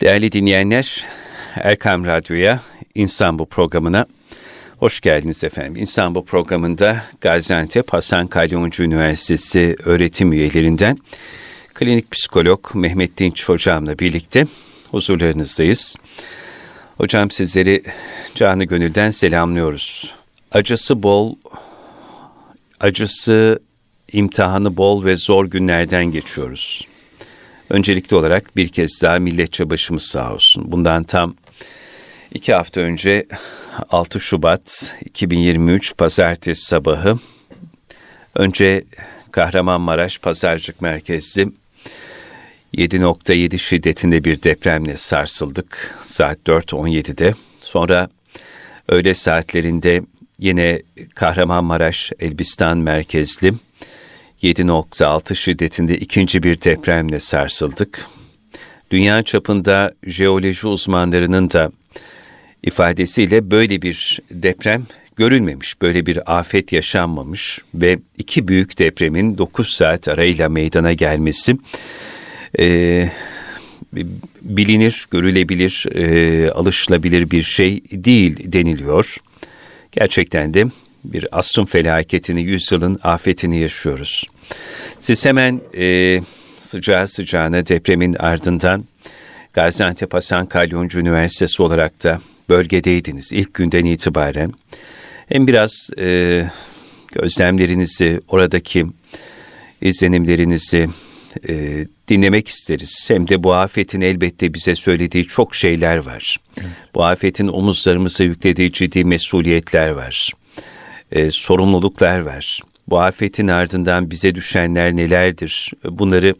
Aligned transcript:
Değerli 0.00 0.32
dinleyenler, 0.32 1.06
Erkam 1.54 2.06
Radyo'ya, 2.06 2.60
İnsan 2.94 3.38
Bu 3.38 3.46
programına 3.46 4.06
hoş 4.78 5.00
geldiniz 5.00 5.44
efendim. 5.44 5.76
İnsan 5.76 6.14
Bu 6.14 6.24
programında 6.24 7.02
Gaziantep 7.20 7.92
Hasan 7.92 8.26
Kalyoncu 8.26 8.82
Üniversitesi 8.82 9.76
öğretim 9.84 10.32
üyelerinden 10.32 10.98
klinik 11.74 12.10
psikolog 12.10 12.74
Mehmet 12.74 13.18
Dinç 13.18 13.48
hocamla 13.48 13.98
birlikte 13.98 14.46
huzurlarınızdayız. 14.90 15.96
Hocam 16.96 17.30
sizleri 17.30 17.82
canı 18.34 18.64
gönülden 18.64 19.10
selamlıyoruz. 19.10 20.14
Acısı 20.52 21.02
bol, 21.02 21.34
acısı 22.80 23.60
imtihanı 24.12 24.76
bol 24.76 25.04
ve 25.04 25.16
zor 25.16 25.44
günlerden 25.46 26.04
geçiyoruz. 26.04 26.95
Öncelikli 27.70 28.14
olarak 28.14 28.56
bir 28.56 28.68
kez 28.68 29.02
daha 29.02 29.18
milletçe 29.18 29.70
başımız 29.70 30.02
sağ 30.02 30.34
olsun. 30.34 30.72
Bundan 30.72 31.04
tam 31.04 31.34
iki 32.32 32.54
hafta 32.54 32.80
önce 32.80 33.26
6 33.90 34.20
Şubat 34.20 34.96
2023 35.04 35.96
Pazartesi 35.96 36.66
sabahı 36.66 37.18
önce 38.34 38.84
Kahramanmaraş 39.30 40.18
Pazarcık 40.18 40.80
merkezli 40.82 41.48
7.7 42.74 43.58
şiddetinde 43.58 44.24
bir 44.24 44.42
depremle 44.42 44.96
sarsıldık 44.96 45.94
saat 46.04 46.38
4.17'de. 46.46 47.34
Sonra 47.60 48.08
öğle 48.88 49.14
saatlerinde 49.14 50.00
yine 50.38 50.82
Kahramanmaraş 51.14 52.12
Elbistan 52.20 52.78
merkezli 52.78 53.52
7.6 54.42 55.36
şiddetinde 55.36 55.98
ikinci 55.98 56.42
bir 56.42 56.62
depremle 56.62 57.20
sarsıldık. 57.20 58.06
Dünya 58.90 59.22
çapında 59.22 59.92
jeoloji 60.06 60.66
uzmanlarının 60.66 61.50
da 61.50 61.72
ifadesiyle 62.62 63.50
böyle 63.50 63.82
bir 63.82 64.20
deprem 64.30 64.86
görülmemiş, 65.16 65.82
böyle 65.82 66.06
bir 66.06 66.38
afet 66.38 66.72
yaşanmamış 66.72 67.60
ve 67.74 67.98
iki 68.18 68.48
büyük 68.48 68.78
depremin 68.78 69.38
9 69.38 69.70
saat 69.70 70.08
arayla 70.08 70.48
meydana 70.48 70.92
gelmesi 70.92 71.56
e, 72.58 73.08
bilinir, 74.42 75.06
görülebilir, 75.10 75.86
e, 75.94 76.50
alışılabilir 76.50 77.30
bir 77.30 77.42
şey 77.42 77.82
değil 77.90 78.52
deniliyor. 78.52 79.16
Gerçekten 79.92 80.54
de 80.54 80.66
bir 81.12 81.38
asrın 81.38 81.64
felaketini, 81.64 82.42
yüzyılın 82.42 82.98
afetini 83.02 83.58
yaşıyoruz. 83.58 84.24
Siz 85.00 85.26
hemen 85.26 85.60
e, 85.78 86.20
sıcağı 86.58 87.08
sıcağına 87.08 87.66
depremin 87.66 88.14
ardından 88.14 88.84
Gaziantep 89.52 90.14
Hasan 90.14 90.46
Kalyoncu 90.46 91.00
Üniversitesi 91.00 91.62
olarak 91.62 92.04
da 92.04 92.20
bölgedeydiniz 92.48 93.32
ilk 93.32 93.54
günden 93.54 93.84
itibaren. 93.84 94.52
Hem 95.28 95.46
biraz 95.46 95.90
e, 95.98 96.48
gözlemlerinizi, 97.12 98.20
oradaki 98.28 98.86
izlenimlerinizi 99.80 100.88
e, 101.48 101.86
dinlemek 102.08 102.48
isteriz. 102.48 103.10
Hem 103.10 103.28
de 103.28 103.42
bu 103.42 103.54
afetin 103.54 104.00
elbette 104.00 104.54
bize 104.54 104.74
söylediği 104.74 105.26
çok 105.26 105.54
şeyler 105.54 105.96
var. 105.96 106.36
Evet. 106.60 106.70
Bu 106.94 107.04
afetin 107.04 107.48
omuzlarımıza 107.48 108.24
yüklediği 108.24 108.72
ciddi 108.72 109.04
mesuliyetler 109.04 109.90
var. 109.90 110.32
E, 111.12 111.30
sorumluluklar 111.30 112.18
var. 112.18 112.60
Bu 112.88 113.00
afetin 113.00 113.48
ardından 113.48 114.10
bize 114.10 114.34
düşenler 114.34 114.96
nelerdir? 114.96 115.72
Bunları 115.84 116.34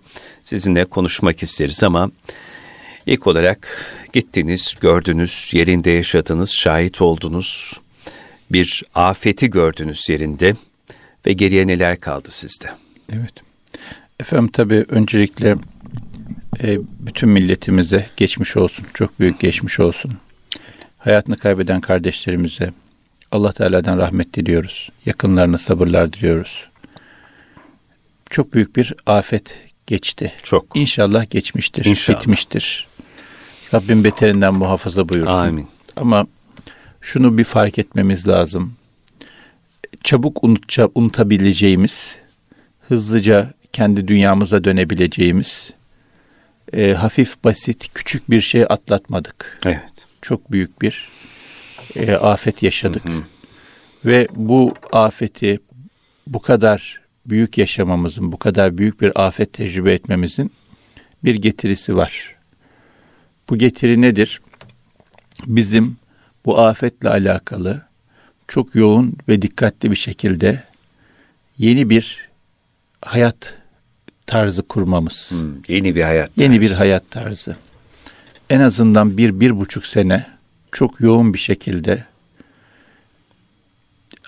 sizinle 0.45 0.85
konuşmak 0.85 1.43
isteriz 1.43 1.85
ama 1.85 2.11
ilk 3.07 3.27
olarak 3.27 3.87
gittiniz, 4.13 4.75
gördünüz, 4.81 5.51
yerinde 5.53 5.91
yaşadınız, 5.91 6.51
şahit 6.53 7.03
oldunuz. 7.03 7.81
Bir 8.51 8.83
afeti 8.95 9.51
gördünüz 9.51 10.09
yerinde 10.09 10.55
ve 11.27 11.33
geriye 11.33 11.67
neler 11.67 12.01
kaldı 12.01 12.29
sizde? 12.31 12.67
Evet. 13.13 13.33
Efendim 14.21 14.49
tabii 14.53 14.85
öncelikle 14.89 15.57
e, 16.63 16.79
bütün 17.01 17.29
milletimize 17.29 18.07
geçmiş 18.17 18.57
olsun. 18.57 18.87
Çok 18.95 19.21
büyük 19.21 19.41
geçmiş 19.41 19.81
olsun. 19.81 20.13
Hayatını 20.99 21.39
kaybeden 21.39 21.81
kardeşlerimize, 21.81 22.73
Allah 23.33 23.53
Teala'dan 23.53 23.99
rahmet 23.99 24.35
diliyoruz. 24.35 24.91
Yakınlarına 25.07 25.59
sabırlar 25.59 26.13
diliyoruz. 26.13 26.65
Çok 28.31 28.53
büyük 28.55 28.77
bir 28.77 28.95
afet 29.07 29.59
geçti. 29.87 30.33
Çok. 30.43 30.67
İnşallah 30.75 31.31
geçmiştir, 31.31 31.85
İnşallah. 31.85 32.21
bitmiştir. 32.21 32.87
Rabbim 33.75 34.05
beterinden 34.05 34.55
muhafaza 34.55 35.09
buyursun. 35.09 35.33
Amin. 35.33 35.69
Ama 35.97 36.27
şunu 37.01 37.39
bir 37.39 37.45
fark 37.45 37.79
etmemiz 37.79 38.29
lazım. 38.29 38.75
Çabuk 40.05 40.45
unutça, 40.45 40.89
unutabileceğimiz, 40.95 42.19
hızlıca 42.89 43.55
kendi 43.73 44.09
dünyamıza 44.09 44.65
dönebileceğimiz, 44.65 45.73
e, 46.73 46.93
hafif, 46.93 47.45
basit, 47.45 47.91
küçük 47.95 48.31
bir 48.31 48.41
şey 48.41 48.63
atlatmadık. 48.63 49.59
Evet. 49.67 50.07
Çok 50.23 50.53
büyük 50.53 50.83
bir 50.83 51.09
e, 51.97 52.13
afet 52.15 52.63
yaşadık. 52.63 53.05
Hı 53.09 53.13
hı. 53.13 53.23
Ve 54.05 54.29
bu 54.35 54.75
afeti 54.93 55.59
bu 56.27 56.43
kadar 56.43 57.01
büyük 57.27 57.59
yaşamamızın, 57.59 58.33
bu 58.33 58.39
kadar 58.39 58.79
büyük 58.79 59.01
bir 59.01 59.27
afet 59.27 59.53
tecrübe 59.53 59.93
etmemizin 59.93 60.53
bir 61.25 61.35
getirisi 61.35 61.97
var. 61.97 62.35
Bu 63.51 63.59
getiri 63.59 64.01
nedir? 64.01 64.41
Bizim 65.47 65.97
bu 66.45 66.59
afetle 66.59 67.09
alakalı 67.09 67.83
çok 68.49 68.75
yoğun 68.75 69.17
ve 69.29 69.43
dikkatli 69.43 69.91
bir 69.91 69.97
şekilde 69.97 70.63
yeni 71.59 71.91
bir 71.91 72.29
hayat 73.03 73.59
tarzı 74.27 74.63
kurmamız. 74.63 75.31
Hmm, 75.31 75.63
yeni 75.69 75.97
bir 75.97 76.03
hayat 76.03 76.29
tarzı. 76.29 76.43
Yeni 76.43 76.61
bir 76.61 76.71
hayat 76.71 77.11
tarzı. 77.11 77.57
En 78.51 78.61
azından 78.61 79.19
bir, 79.19 79.41
bir 79.41 79.59
buçuk 79.59 79.87
sene 79.87 80.36
çok 80.77 81.01
yoğun 81.01 81.35
bir 81.35 81.39
şekilde 81.39 82.05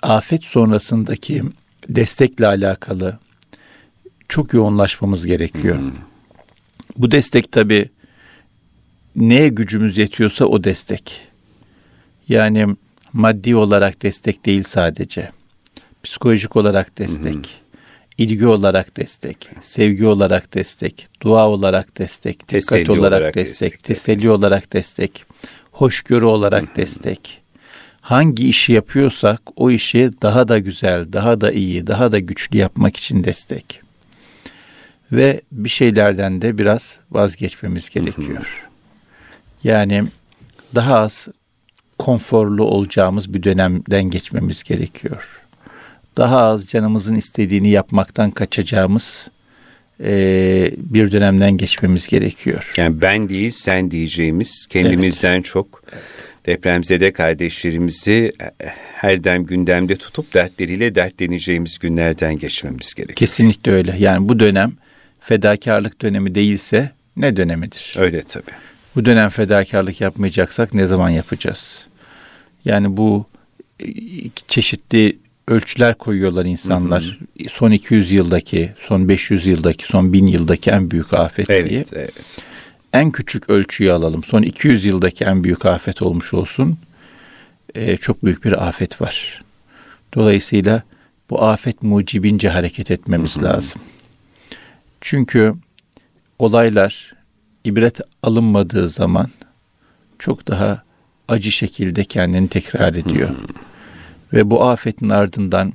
afet 0.01 0.43
sonrasındaki 0.43 1.43
destekle 1.89 2.47
alakalı 2.47 3.19
çok 4.29 4.53
yoğunlaşmamız 4.53 5.25
gerekiyor. 5.25 5.77
Hmm. 5.77 5.91
Bu 6.97 7.11
destek 7.11 7.51
tabi 7.51 7.89
neye 9.15 9.49
gücümüz 9.49 9.97
yetiyorsa 9.97 10.45
o 10.45 10.63
destek. 10.63 11.21
Yani 12.27 12.75
maddi 13.13 13.55
olarak 13.55 14.01
destek 14.01 14.45
değil 14.45 14.63
sadece. 14.63 15.31
Psikolojik 16.03 16.55
olarak 16.55 16.97
destek. 16.97 17.35
Hmm. 17.35 17.43
ilgi 18.17 18.47
olarak 18.47 18.97
destek, 18.97 19.49
sevgi 19.61 20.05
olarak 20.05 20.53
destek, 20.53 21.07
dua 21.21 21.49
olarak 21.49 21.97
destek, 21.97 22.49
dikkat 22.49 22.89
olarak, 22.89 22.99
olarak 22.99 23.35
destek, 23.35 23.71
destek, 23.71 23.83
teselli 23.83 24.29
olarak 24.29 24.73
destek, 24.73 25.28
hoşgörü 25.79 26.25
olarak 26.25 26.77
destek. 26.77 27.41
Hangi 28.01 28.49
işi 28.49 28.73
yapıyorsak 28.73 29.41
o 29.55 29.71
işi 29.71 30.11
daha 30.21 30.47
da 30.47 30.59
güzel, 30.59 31.13
daha 31.13 31.41
da 31.41 31.51
iyi, 31.51 31.87
daha 31.87 32.11
da 32.11 32.19
güçlü 32.19 32.57
yapmak 32.57 32.97
için 32.97 33.23
destek. 33.23 33.81
Ve 35.11 35.41
bir 35.51 35.69
şeylerden 35.69 36.41
de 36.41 36.57
biraz 36.57 36.99
vazgeçmemiz 37.11 37.89
gerekiyor. 37.89 38.67
Yani 39.63 40.07
daha 40.75 40.97
az 40.97 41.27
konforlu 41.97 42.63
olacağımız 42.63 43.33
bir 43.33 43.43
dönemden 43.43 44.03
geçmemiz 44.03 44.63
gerekiyor. 44.63 45.41
Daha 46.17 46.39
az 46.39 46.67
canımızın 46.67 47.15
istediğini 47.15 47.69
yapmaktan 47.69 48.31
kaçacağımız 48.31 49.27
e, 50.03 50.71
bir 50.77 51.11
dönemden 51.11 51.57
geçmemiz 51.57 52.07
gerekiyor. 52.07 52.71
Yani 52.77 53.01
ben 53.01 53.29
değil 53.29 53.49
sen 53.49 53.91
diyeceğimiz 53.91 54.67
kendimizden 54.69 55.33
evet. 55.33 55.45
çok 55.45 55.83
depremzede 56.45 57.11
kardeşlerimizi 57.11 58.33
her 58.95 59.23
dem 59.23 59.45
gündemde 59.45 59.95
tutup 59.95 60.33
dertleriyle 60.33 60.95
dertleneceğimiz 60.95 61.79
günlerden 61.79 62.37
geçmemiz 62.37 62.93
gerekiyor. 62.93 63.15
Kesinlikle 63.15 63.71
öyle. 63.71 63.95
Yani 63.99 64.29
bu 64.29 64.39
dönem 64.39 64.73
fedakarlık 65.19 66.01
dönemi 66.01 66.35
değilse 66.35 66.91
ne 67.17 67.37
dönemidir? 67.37 67.95
Öyle 67.97 68.23
tabii. 68.23 68.51
Bu 68.95 69.05
dönem 69.05 69.29
fedakarlık 69.29 70.01
yapmayacaksak 70.01 70.73
ne 70.73 70.85
zaman 70.85 71.09
yapacağız? 71.09 71.87
Yani 72.65 72.97
bu 72.97 73.25
e, 73.79 73.87
çeşitli 74.47 75.17
ölçüler 75.49 75.95
koyuyorlar 75.95 76.45
insanlar. 76.45 77.19
Hı 77.37 77.43
hı. 77.45 77.49
Son 77.49 77.71
200 77.71 78.11
yıldaki, 78.11 78.71
son 78.87 79.09
500 79.09 79.45
yıldaki, 79.45 79.85
son 79.85 80.13
1000 80.13 80.27
yıldaki 80.27 80.69
en 80.69 80.91
büyük 80.91 81.13
afet 81.13 81.49
evet, 81.49 81.69
diye. 81.69 81.83
Evet. 81.93 82.37
En 82.93 83.11
küçük 83.11 83.49
ölçüyü 83.49 83.91
alalım. 83.91 84.23
Son 84.23 84.41
200 84.41 84.85
yıldaki 84.85 85.23
en 85.23 85.43
büyük 85.43 85.65
afet 85.65 86.01
olmuş 86.01 86.33
olsun. 86.33 86.77
Ee, 87.75 87.97
çok 87.97 88.25
büyük 88.25 88.45
bir 88.45 88.67
afet 88.67 89.01
var. 89.01 89.43
Dolayısıyla 90.15 90.83
bu 91.29 91.43
afet 91.43 91.83
mucibince 91.83 92.49
hareket 92.49 92.91
etmemiz 92.91 93.37
hı 93.37 93.41
hı. 93.41 93.45
lazım. 93.45 93.81
Çünkü 95.01 95.53
olaylar 96.39 97.13
ibret 97.63 98.01
alınmadığı 98.23 98.89
zaman 98.89 99.29
çok 100.19 100.47
daha 100.47 100.83
acı 101.27 101.51
şekilde 101.51 102.03
kendini 102.03 102.47
tekrar 102.47 102.93
ediyor. 102.93 103.29
Ve 104.33 104.49
bu 104.49 104.63
afetin 104.63 105.09
ardından 105.09 105.73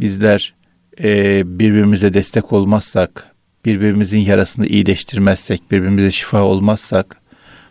bizler 0.00 0.54
e, 1.02 1.42
birbirimize 1.58 2.14
destek 2.14 2.52
olmazsak, 2.52 3.26
birbirimizin 3.64 4.18
yarasını 4.18 4.66
iyileştirmezsek, 4.66 5.70
birbirimize 5.70 6.10
şifa 6.10 6.42
olmazsak, 6.42 7.16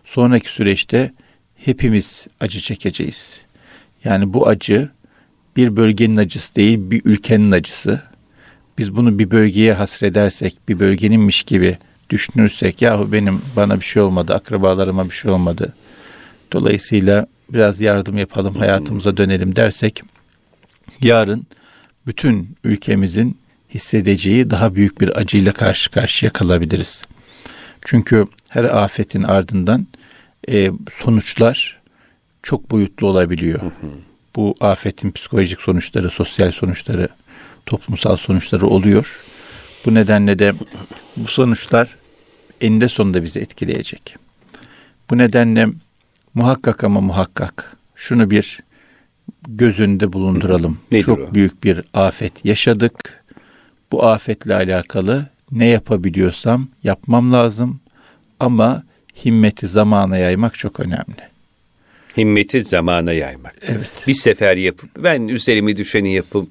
sonraki 0.06 0.50
süreçte 0.50 1.12
hepimiz 1.56 2.28
acı 2.40 2.60
çekeceğiz. 2.60 3.42
Yani 4.04 4.34
bu 4.34 4.48
acı 4.48 4.90
bir 5.56 5.76
bölgenin 5.76 6.18
acısı 6.18 6.56
değil, 6.56 6.78
bir 6.82 7.02
ülkenin 7.06 7.52
acısı. 7.52 8.02
Biz 8.78 8.96
bunu 8.96 9.20
bir 9.20 9.32
bölgeye 9.32 9.74
hasredersek, 9.74 10.58
bir 10.70 10.80
bölgeninmiş 10.80 11.44
gibi 11.44 11.78
düşünürsek, 12.10 12.82
yahu 12.82 13.12
benim 13.12 13.42
bana 13.56 13.80
bir 13.80 13.86
şey 13.86 14.02
olmadı, 14.02 14.34
akrabalarıma 14.34 15.06
bir 15.06 15.16
şey 15.16 15.32
olmadı. 15.32 15.74
Dolayısıyla 16.52 17.28
biraz 17.54 17.82
yardım 17.82 18.18
yapalım, 18.18 18.56
hayatımıza 18.56 19.18
dönelim 19.18 19.56
dersek, 19.56 20.02
yarın 21.02 21.48
bütün 22.08 22.56
ülkemizin 22.64 23.38
hissedeceği 23.74 24.50
daha 24.50 24.76
büyük 24.76 25.02
bir 25.02 25.18
acıyla 25.20 25.54
karşı 25.54 25.92
karşıya 25.92 26.32
kalabiliriz. 26.32 27.02
Çünkü 27.86 28.28
her 28.50 28.64
afetin 28.64 29.24
ardından 29.24 29.88
e, 30.50 30.72
sonuçlar 30.92 31.82
çok 32.44 32.72
boyutlu 32.72 33.08
olabiliyor. 33.08 33.62
Hı 33.62 33.66
hı. 33.66 33.92
Bu 34.36 34.56
afetin 34.60 35.12
psikolojik 35.12 35.62
sonuçları, 35.62 36.10
sosyal 36.10 36.52
sonuçları, 36.52 37.10
toplumsal 37.66 38.18
sonuçları 38.18 38.68
oluyor. 38.68 39.24
Bu 39.86 39.94
nedenle 39.94 40.40
de 40.40 40.54
bu 41.18 41.28
sonuçlar 41.28 41.96
eninde 42.62 42.90
sonunda 42.90 43.24
bizi 43.24 43.40
etkileyecek. 43.40 44.16
Bu 45.10 45.18
nedenle 45.18 45.68
muhakkak 46.34 46.84
ama 46.84 47.02
muhakkak 47.02 47.78
şunu 47.96 48.30
bir 48.32 48.60
göz 49.48 49.80
önünde 49.80 50.14
bulunduralım. 50.14 50.78
Nedir 50.92 51.04
Çok 51.04 51.20
o? 51.20 51.34
büyük 51.34 51.64
bir 51.64 51.84
afet 51.94 52.46
yaşadık. 52.46 53.24
Bu 53.92 54.06
afetle 54.06 54.56
alakalı 54.56 55.26
ne 55.52 55.66
yapabiliyorsam 55.66 56.68
yapmam 56.84 57.32
lazım 57.34 57.80
ama 58.40 58.84
himmeti 59.26 59.68
zamana 59.68 60.18
yaymak 60.18 60.58
çok 60.58 60.80
önemli. 60.80 61.32
Himmeti 62.18 62.62
zamana 62.62 63.14
yaymak. 63.14 63.56
Evet. 63.62 63.92
Bir 64.08 64.14
sefer 64.14 64.58
yapıp 64.58 64.90
ben 65.04 65.28
üzerimi 65.28 65.78
düşeni 65.78 66.14
yapıp 66.14 66.50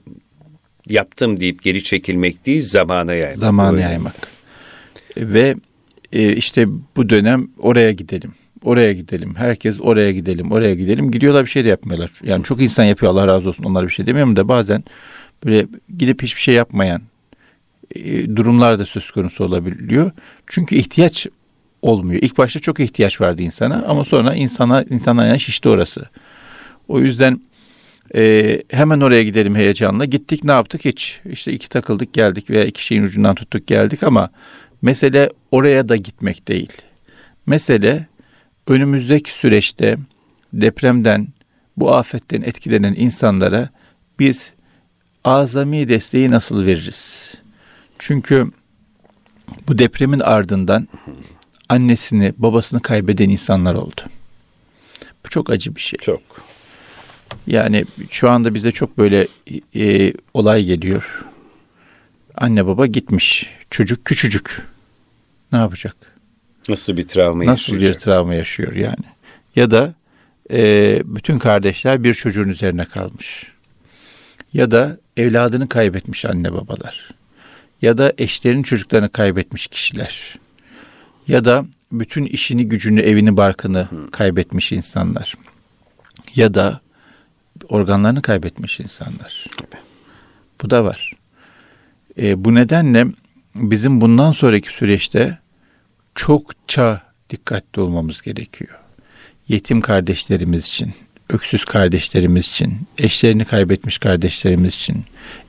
yaptım 0.87 1.41
deyip 1.41 1.63
geri 1.63 1.85
çekilmek 1.85 2.47
değil 2.47 2.63
zamana 2.63 3.15
yaymak. 3.15 3.37
Zamana 3.37 3.73
Öyle. 3.73 3.83
yaymak. 3.83 4.15
Ve 5.17 5.55
e, 6.13 6.33
işte 6.33 6.67
bu 6.97 7.09
dönem 7.09 7.49
oraya 7.59 7.93
gidelim. 7.93 8.33
Oraya 8.65 8.93
gidelim. 8.93 9.35
Herkes 9.35 9.81
oraya 9.81 10.13
gidelim. 10.13 10.53
Oraya 10.53 10.75
gidelim. 10.75 11.11
Gidiyorlar 11.11 11.45
bir 11.45 11.51
şey 11.51 11.65
de 11.65 11.69
yapmıyorlar. 11.69 12.11
Yani 12.23 12.45
çok 12.45 12.61
insan 12.61 12.85
yapıyor 12.85 13.13
Allah 13.13 13.27
razı 13.27 13.49
olsun. 13.49 13.65
Onlara 13.65 13.87
bir 13.87 13.93
şey 13.93 14.07
demiyorum 14.07 14.37
da 14.37 14.49
bazen 14.49 14.85
böyle 15.45 15.67
gidip 15.99 16.23
hiçbir 16.23 16.41
şey 16.41 16.55
yapmayan 16.55 17.03
e, 17.95 18.37
durumlar 18.37 18.79
da 18.79 18.87
söz 18.87 19.11
konusu 19.11 19.45
olabiliyor. 19.45 20.11
Çünkü 20.47 20.77
ihtiyaç 20.77 21.27
olmuyor. 21.83 22.23
İlk 22.23 22.39
başta 22.39 22.61
çok 22.61 22.81
ihtiyaç 22.81 23.21
vardı 23.21 23.43
insana 23.43 23.85
ama 23.89 24.05
sonra 24.05 24.35
insana 24.35 24.83
insana 24.83 25.27
yani 25.27 25.41
şişti 25.41 25.69
orası. 25.69 26.09
O 26.89 27.01
yüzden 27.01 27.41
e, 28.15 28.63
hemen 28.71 29.01
oraya 29.01 29.23
gidelim 29.23 29.55
heyecanla. 29.55 30.05
Gittik 30.05 30.45
ne 30.45 30.53
yaptık 30.53 30.85
hiç. 30.85 31.21
İşte 31.31 31.53
iki 31.53 31.69
takıldık 31.69 32.13
geldik 32.13 32.51
veya 32.51 32.65
iki 32.65 32.85
şeyin 32.85 33.03
ucundan 33.03 33.35
tuttuk 33.35 33.67
geldik 33.67 34.03
ama 34.03 34.31
mesele 34.83 35.31
oraya 35.51 35.89
da 35.89 35.97
gitmek 35.97 36.49
değil. 36.49 36.73
Mesele 37.47 38.07
önümüzdeki 38.71 39.33
süreçte 39.33 39.99
depremden 40.53 41.29
bu 41.77 41.95
afetten 41.95 42.43
etkilenen 42.43 42.95
insanlara 42.95 43.69
biz 44.19 44.53
azami 45.25 45.89
desteği 45.89 46.31
nasıl 46.31 46.67
veririz? 46.67 47.35
Çünkü 47.99 48.51
bu 49.69 49.79
depremin 49.79 50.21
ardından 50.21 50.89
annesini, 51.69 52.33
babasını 52.39 52.83
kaybeden 52.83 53.29
insanlar 53.29 53.75
oldu. 53.75 54.01
Bu 55.25 55.29
çok 55.29 55.51
acı 55.51 55.77
bir 55.77 55.81
şey. 55.81 55.99
Çok. 55.99 56.23
Yani 57.47 57.85
şu 58.11 58.31
anda 58.31 58.55
bize 58.55 58.73
çok 58.73 58.99
böyle 58.99 59.29
e, 59.77 60.13
olay 60.35 60.65
geliyor. 60.65 61.25
Anne 62.37 62.67
baba 62.67 62.87
gitmiş. 62.87 63.51
Çocuk 63.71 64.05
küçücük. 64.05 64.63
Ne 65.53 65.59
yapacak? 65.59 66.10
Nasıl 66.69 66.97
bir 66.97 67.09
travma 67.09 67.47
Nasıl 67.47 67.73
yaşayacak? 67.73 67.97
bir 67.97 68.05
travma 68.05 68.35
yaşıyor 68.35 68.75
yani? 68.75 69.05
Ya 69.57 69.71
da 69.71 69.95
e, 70.53 71.01
bütün 71.05 71.39
kardeşler 71.39 72.05
bir 72.05 72.15
çocuğun 72.15 72.49
üzerine 72.49 72.85
kalmış. 72.85 73.47
Ya 74.53 74.71
da 74.71 74.99
evladını 75.17 75.69
kaybetmiş 75.69 76.25
anne 76.25 76.53
babalar. 76.53 77.11
Ya 77.83 77.99
da 77.99 78.13
eşlerin 78.19 78.63
çocuklarını 78.63 79.09
kaybetmiş 79.09 79.67
kişiler 79.67 80.39
ya 81.29 81.45
da 81.45 81.67
bütün 81.93 82.25
işini, 82.25 82.69
gücünü, 82.69 83.01
evini, 83.01 83.37
barkını 83.37 83.89
kaybetmiş 84.11 84.73
insanlar. 84.73 85.35
Ya 86.35 86.55
da 86.55 86.81
organlarını 87.69 88.23
kaybetmiş 88.23 88.81
insanlar. 88.81 89.47
Bu 90.63 90.71
da 90.71 90.85
var. 90.85 91.13
E, 92.19 92.45
bu 92.45 92.55
nedenle 92.55 93.07
bizim 93.55 94.01
bundan 94.01 94.33
sonraki 94.33 94.73
süreçte 94.73 95.39
çokça 96.15 97.03
dikkatli 97.31 97.83
olmamız 97.83 98.23
gerekiyor. 98.23 98.79
Yetim 99.49 99.81
kardeşlerimiz 99.81 100.67
için, 100.67 100.93
öksüz 101.29 101.65
kardeşlerimiz 101.65 102.49
için, 102.49 102.79
eşlerini 102.99 103.45
kaybetmiş 103.45 103.99
kardeşlerimiz 103.99 104.75
için, 104.75 105.05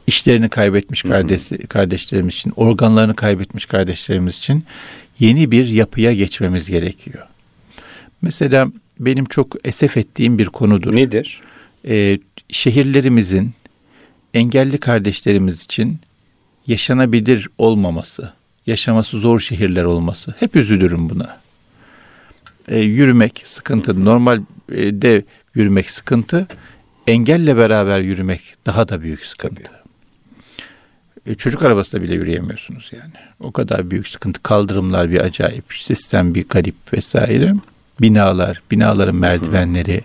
işlerini 0.08 0.50
kaybetmiş 0.50 1.02
kardeş, 1.02 1.52
kardeşlerimiz 1.70 2.36
için, 2.36 2.54
organlarını 2.56 3.16
kaybetmiş 3.16 3.66
kardeşlerimiz 3.66 4.38
için 4.38 4.64
yeni 5.20 5.52
bir 5.52 5.68
yapıya 5.68 6.14
geçmemiz 6.14 6.68
gerekiyor. 6.68 7.28
Mesela 8.22 8.68
benim 9.00 9.26
çok 9.26 9.68
esef 9.68 9.98
ettiğim 9.98 10.38
bir 10.38 10.46
konudur. 10.46 10.96
Nedir? 10.96 11.42
Ee, 11.88 12.20
şehirlerimizin 12.50 13.52
engelli 14.34 14.78
kardeşlerimiz 14.78 15.64
için 15.64 16.00
yaşanabilir 16.68 17.50
olmaması, 17.58 18.34
yaşaması 18.68 19.20
zor 19.20 19.40
şehirler 19.40 19.84
olması. 19.84 20.34
Hep 20.40 20.56
üzülürüm 20.56 21.10
buna. 21.10 21.38
Ee, 22.68 22.80
yürümek 22.80 23.42
sıkıntı. 23.46 24.06
Normalde 24.06 25.24
yürümek 25.56 25.92
sıkıntı. 25.92 26.48
Engelle 27.08 27.58
beraber 27.58 28.00
yürümek 28.00 28.56
daha 28.66 28.90
da 28.90 29.02
büyük 29.02 29.26
sıkıntı. 29.26 29.64
Tabii. 29.64 29.82
E, 31.26 31.36
çocuk 31.36 31.64
arabasında 31.64 32.02
bile 32.02 32.16
yürüyemiyorsunuz 32.16 32.92
yani. 32.94 33.14
O 33.40 33.52
kadar 33.52 33.92
büyük 33.92 34.08
sıkıntı. 34.08 34.44
Kaldırımlar 34.44 35.12
bir 35.12 35.20
acayip, 35.20 35.74
sistem 35.74 36.36
bir 36.36 36.48
garip 36.50 36.76
vesaire. 36.94 37.54
Binalar, 38.02 38.62
binaların 38.72 39.16
merdivenleri, 39.16 40.02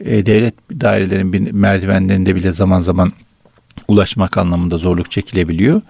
e, 0.00 0.26
devlet 0.26 0.54
dairelerin 0.70 1.56
merdivenlerinde 1.56 2.34
bile 2.34 2.52
zaman 2.52 2.80
zaman 2.80 3.12
ulaşmak 3.88 4.38
anlamında 4.38 4.78
zorluk 4.78 5.10
çekilebiliyor. 5.10 5.82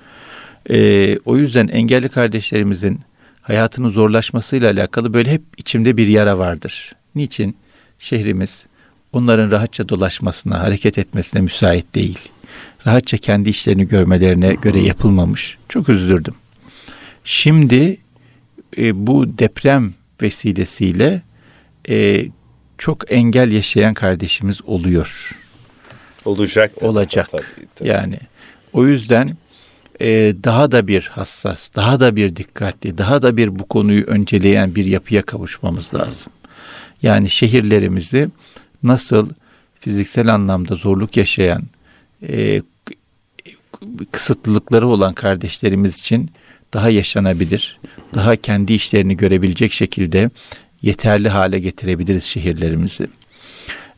E, 0.71 1.19
o 1.25 1.37
yüzden 1.37 1.69
engelli 1.69 2.09
kardeşlerimizin 2.09 3.01
hayatının 3.41 3.89
zorlaşmasıyla 3.89 4.73
alakalı 4.73 5.15
böyle 5.15 5.31
hep 5.31 5.43
içimde 5.57 5.97
bir 5.97 6.07
yara 6.07 6.39
vardır. 6.39 6.93
Niçin? 7.15 7.57
Şehrimiz 7.99 8.67
onların 9.13 9.51
rahatça 9.51 9.89
dolaşmasına, 9.89 10.61
hareket 10.61 10.99
etmesine 10.99 11.43
müsait 11.43 11.95
değil 11.95 12.19
rahatça 12.87 13.17
kendi 13.17 13.51
işlerini 13.51 13.89
görmelerine 13.89 14.55
göre 14.55 14.81
yapılmamış. 14.81 15.59
Çok 15.69 15.89
üzülürdüm. 15.89 16.35
Şimdi 17.25 17.97
e, 18.79 19.07
bu 19.07 19.39
deprem 19.39 19.95
vesilesiyle 20.23 21.23
e, 21.89 22.27
çok 22.79 23.13
engel 23.13 23.53
yaşayan 23.53 23.95
kardeşimiz 23.95 24.63
oluyor. 24.63 25.39
Olacak. 26.25 26.83
Olacak. 26.83 27.29
Tabii, 27.31 27.43
tabii. 27.75 27.89
Yani 27.89 28.19
o 28.73 28.87
yüzden 28.87 29.37
e, 30.03 30.35
daha 30.45 30.73
da 30.73 30.87
bir 30.87 31.03
hassas, 31.03 31.71
daha 31.77 32.01
da 32.01 32.17
bir 32.17 32.37
dikkatli, 32.37 32.99
daha 32.99 33.23
da 33.23 33.37
bir 33.37 33.59
bu 33.59 33.65
konuyu 33.65 34.05
önceleyen 34.05 34.75
bir 34.75 34.85
yapıya 34.85 35.23
kavuşmamız 35.23 35.95
lazım. 35.95 36.33
Yani 37.03 37.31
şehirlerimizi 37.31 38.29
nasıl 38.83 39.29
fiziksel 39.81 40.35
anlamda 40.35 40.75
zorluk 40.75 41.17
yaşayan, 41.17 41.63
e, 42.29 42.63
kısıtlılıkları 44.13 44.87
olan 44.87 45.15
kardeşlerimiz 45.15 45.99
için 45.99 46.31
daha 46.75 46.91
yaşanabilir, 46.91 47.79
daha 48.15 48.37
kendi 48.37 48.73
işlerini 48.73 49.17
görebilecek 49.17 49.73
şekilde 49.73 50.31
yeterli 50.83 51.29
hale 51.29 51.59
getirebiliriz 51.59 52.25
şehirlerimizi. 52.25 53.07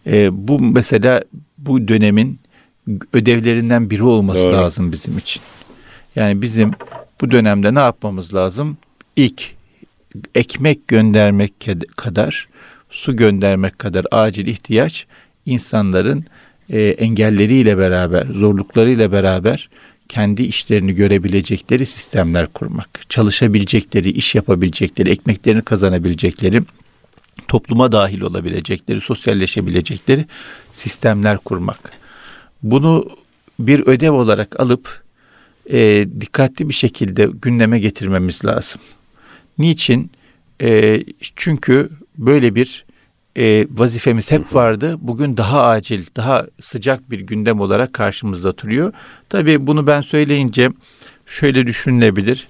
E, 0.06 0.48
bu 0.48 0.58
mesela 0.60 1.22
bu 1.58 1.88
dönemin 1.88 2.40
ödevlerinden 3.12 3.90
biri 3.90 4.02
olması 4.02 4.44
Doğru. 4.44 4.52
lazım 4.52 4.92
bizim 4.92 5.18
için. 5.18 5.42
Yani 6.16 6.42
bizim 6.42 6.70
bu 7.20 7.30
dönemde 7.30 7.74
ne 7.74 7.78
yapmamız 7.78 8.34
lazım? 8.34 8.76
İlk 9.16 9.54
ekmek 10.34 10.88
göndermek 10.88 11.52
kadar, 11.96 12.48
su 12.90 13.16
göndermek 13.16 13.78
kadar 13.78 14.06
acil 14.10 14.46
ihtiyaç 14.46 15.06
insanların 15.46 16.24
e, 16.70 16.82
engelleriyle 16.82 17.78
beraber, 17.78 18.26
zorluklarıyla 18.26 19.12
beraber 19.12 19.68
kendi 20.08 20.42
işlerini 20.42 20.94
görebilecekleri 20.94 21.86
sistemler 21.86 22.46
kurmak, 22.46 23.00
çalışabilecekleri, 23.08 24.10
iş 24.10 24.34
yapabilecekleri, 24.34 25.10
ekmeklerini 25.10 25.62
kazanabilecekleri, 25.62 26.62
topluma 27.48 27.92
dahil 27.92 28.20
olabilecekleri, 28.20 29.00
sosyalleşebilecekleri 29.00 30.24
sistemler 30.72 31.38
kurmak. 31.38 31.92
Bunu 32.62 33.10
bir 33.58 33.86
ödev 33.86 34.12
olarak 34.12 34.60
alıp 34.60 35.03
e, 35.70 36.06
dikkatli 36.20 36.68
bir 36.68 36.74
şekilde 36.74 37.28
gündeme 37.42 37.78
getirmemiz 37.78 38.44
lazım. 38.44 38.80
Niçin? 39.58 40.10
E, 40.62 41.00
çünkü 41.36 41.90
böyle 42.18 42.54
bir 42.54 42.84
e, 43.38 43.66
vazifemiz 43.70 44.30
hep 44.30 44.54
vardı. 44.54 44.96
Bugün 45.00 45.36
daha 45.36 45.62
acil, 45.66 46.04
daha 46.16 46.46
sıcak 46.60 47.10
bir 47.10 47.20
gündem 47.20 47.60
olarak 47.60 47.92
karşımızda 47.92 48.58
duruyor. 48.58 48.92
Tabii 49.28 49.66
bunu 49.66 49.86
ben 49.86 50.00
söyleyince 50.00 50.70
şöyle 51.26 51.66
düşünülebilir. 51.66 52.48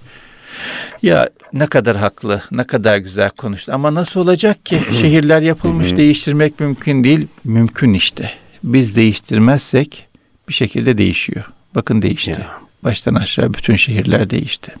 Ya 1.01 1.29
ne 1.53 1.67
kadar 1.67 1.97
haklı, 1.97 2.41
ne 2.51 2.63
kadar 2.63 2.97
güzel 2.97 3.29
konuştu. 3.29 3.71
Ama 3.73 3.93
nasıl 3.93 4.19
olacak 4.19 4.65
ki? 4.65 4.79
Şehirler 5.01 5.41
yapılmış, 5.41 5.97
değiştirmek 5.97 6.59
mümkün 6.59 7.03
değil. 7.03 7.27
Mümkün 7.43 7.93
işte. 7.93 8.31
Biz 8.63 8.95
değiştirmezsek 8.95 10.07
bir 10.49 10.53
şekilde 10.53 10.97
değişiyor. 10.97 11.45
Bakın 11.75 12.01
değişti. 12.01 12.31
Ya. 12.31 12.64
Baştan 12.85 13.15
aşağı 13.15 13.53
bütün 13.53 13.75
şehirler 13.75 14.29
değişti. 14.29 14.75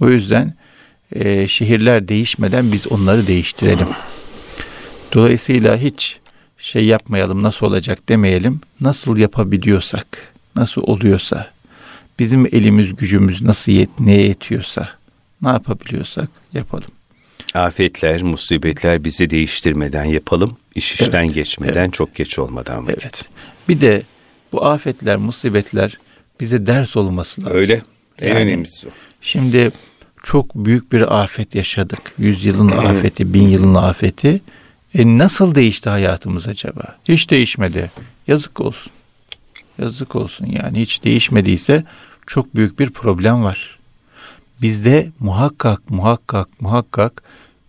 O 0.00 0.08
yüzden 0.08 0.54
e, 1.12 1.48
şehirler 1.48 2.08
değişmeden 2.08 2.72
biz 2.72 2.86
onları 2.86 3.26
değiştirelim. 3.26 3.88
Dolayısıyla 5.12 5.76
hiç 5.76 6.18
şey 6.58 6.84
yapmayalım 6.84 7.42
nasıl 7.42 7.66
olacak 7.66 8.08
demeyelim. 8.08 8.60
Nasıl 8.80 9.16
yapabiliyorsak, 9.16 10.32
nasıl 10.56 10.82
oluyorsa, 10.82 11.50
bizim 12.18 12.46
elimiz 12.46 12.96
gücümüz 12.96 13.42
nasıl 13.42 13.72
yet, 13.72 14.00
neye 14.00 14.22
yetiyorsa, 14.22 14.88
ne 15.42 15.48
yapabiliyorsak 15.48 16.28
yapalım. 16.54 16.90
Afetler, 17.54 18.22
musibetler 18.22 19.04
bizi 19.04 19.30
değiştirmeden 19.30 20.04
yapalım. 20.04 20.56
İş 20.74 20.92
işten 20.92 21.24
evet, 21.24 21.34
geçmeden, 21.34 21.80
evet. 21.82 21.92
çok 21.92 22.14
geç 22.14 22.38
olmadan 22.38 22.86
vakit. 22.86 23.02
Evet. 23.02 23.24
Bir 23.68 23.80
de 23.80 24.02
bu 24.52 24.64
afetler, 24.64 25.16
musibetler 25.16 25.98
bize 26.40 26.66
ders 26.66 26.96
olması 26.96 27.44
lazım. 27.44 27.56
Öyle. 27.56 27.82
En 28.18 28.28
yani, 28.28 28.40
önemlisi 28.40 28.88
o. 28.88 28.90
Şimdi 29.20 29.72
çok 30.22 30.54
büyük 30.54 30.92
bir 30.92 31.22
afet 31.22 31.54
yaşadık. 31.54 32.00
Yüz 32.18 32.44
yılın 32.44 32.68
afeti, 32.68 33.34
bin 33.34 33.48
yılın 33.48 33.74
afeti. 33.74 34.40
E 34.94 35.18
nasıl 35.18 35.54
değişti 35.54 35.90
hayatımız 35.90 36.48
acaba? 36.48 36.96
Hiç 37.04 37.30
değişmedi. 37.30 37.90
Yazık 38.26 38.60
olsun. 38.60 38.92
Yazık 39.78 40.16
olsun 40.16 40.46
yani 40.46 40.80
hiç 40.80 41.04
değişmediyse 41.04 41.84
çok 42.26 42.54
büyük 42.54 42.78
bir 42.78 42.90
problem 42.90 43.44
var. 43.44 43.78
Bizde 44.62 45.08
muhakkak 45.20 45.90
muhakkak 45.90 46.60
muhakkak 46.60 47.22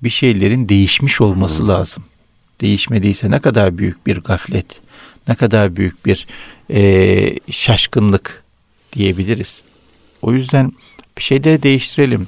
bir 0.03 0.09
şeylerin 0.09 0.69
değişmiş 0.69 1.21
olması 1.21 1.67
lazım. 1.67 2.03
Değişmediyse 2.61 3.31
ne 3.31 3.39
kadar 3.39 3.77
büyük 3.77 4.07
bir 4.07 4.17
gaflet, 4.17 4.81
ne 5.27 5.35
kadar 5.35 5.75
büyük 5.75 6.05
bir 6.05 6.27
e, 6.73 7.35
şaşkınlık 7.51 8.43
diyebiliriz. 8.93 9.61
O 10.21 10.33
yüzden 10.33 10.71
bir 11.17 11.23
şeyleri 11.23 11.63
değiştirelim. 11.63 12.27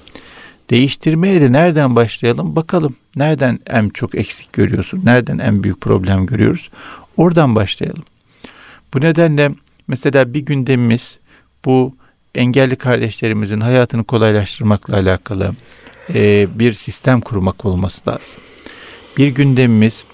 Değiştirmeye 0.70 1.42
de 1.42 1.52
nereden 1.52 1.96
başlayalım 1.96 2.56
bakalım. 2.56 2.96
Nereden 3.16 3.60
en 3.68 3.90
çok 3.90 4.16
eksik 4.16 4.54
görüyorsun? 4.54 5.02
Nereden 5.06 5.38
en 5.38 5.64
büyük 5.64 5.82
problem 5.82 6.26
görüyoruz? 6.26 6.70
Oradan 7.18 7.56
başlayalım. 7.56 8.04
Bu 8.94 9.02
nedenle 9.02 9.52
mesela 9.88 10.34
bir 10.34 10.40
gündemimiz 10.40 11.20
bu 11.66 11.96
engelli 12.36 12.76
kardeşlerimizin 12.76 13.60
hayatını 13.60 14.04
kolaylaştırmakla 14.04 14.98
alakalı 14.98 15.52
e, 16.14 16.48
bir 16.60 16.74
sistem 16.74 17.22
kurmak 17.22 17.66
olması 17.66 18.10
lazım. 18.10 18.42
Bir 19.18 19.28
gündemimiz 19.28 20.06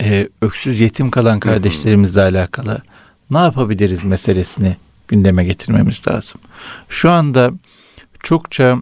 e, 0.00 0.28
öksüz 0.42 0.80
yetim 0.80 1.10
kalan 1.10 1.40
kardeşlerimizle 1.40 2.20
alakalı 2.20 2.82
ne 3.30 3.38
yapabiliriz 3.38 4.04
meselesini 4.04 4.76
gündeme 5.12 5.44
getirmemiz 5.44 6.02
lazım. 6.08 6.40
Şu 6.88 7.10
anda 7.10 7.52
çokça 8.22 8.78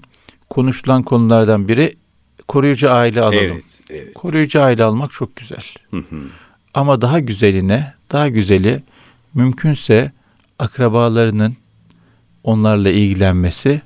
konuşulan 0.51 1.03
konulardan 1.03 1.69
biri 1.69 1.97
koruyucu 2.49 2.91
aile 2.91 3.21
alalım. 3.21 3.39
Evet, 3.39 3.81
evet. 3.91 4.15
Koruyucu 4.15 4.63
aile 4.63 4.85
almak 4.85 5.13
çok 5.13 5.37
güzel. 5.37 5.65
Ama 6.75 7.01
daha 7.01 7.21
güzeline, 7.21 7.95
daha 8.13 8.29
güzeli 8.29 8.83
mümkünse 9.35 10.13
akrabalarının 10.59 11.57
onlarla 12.45 12.91
ilgilenmesi 12.91 13.81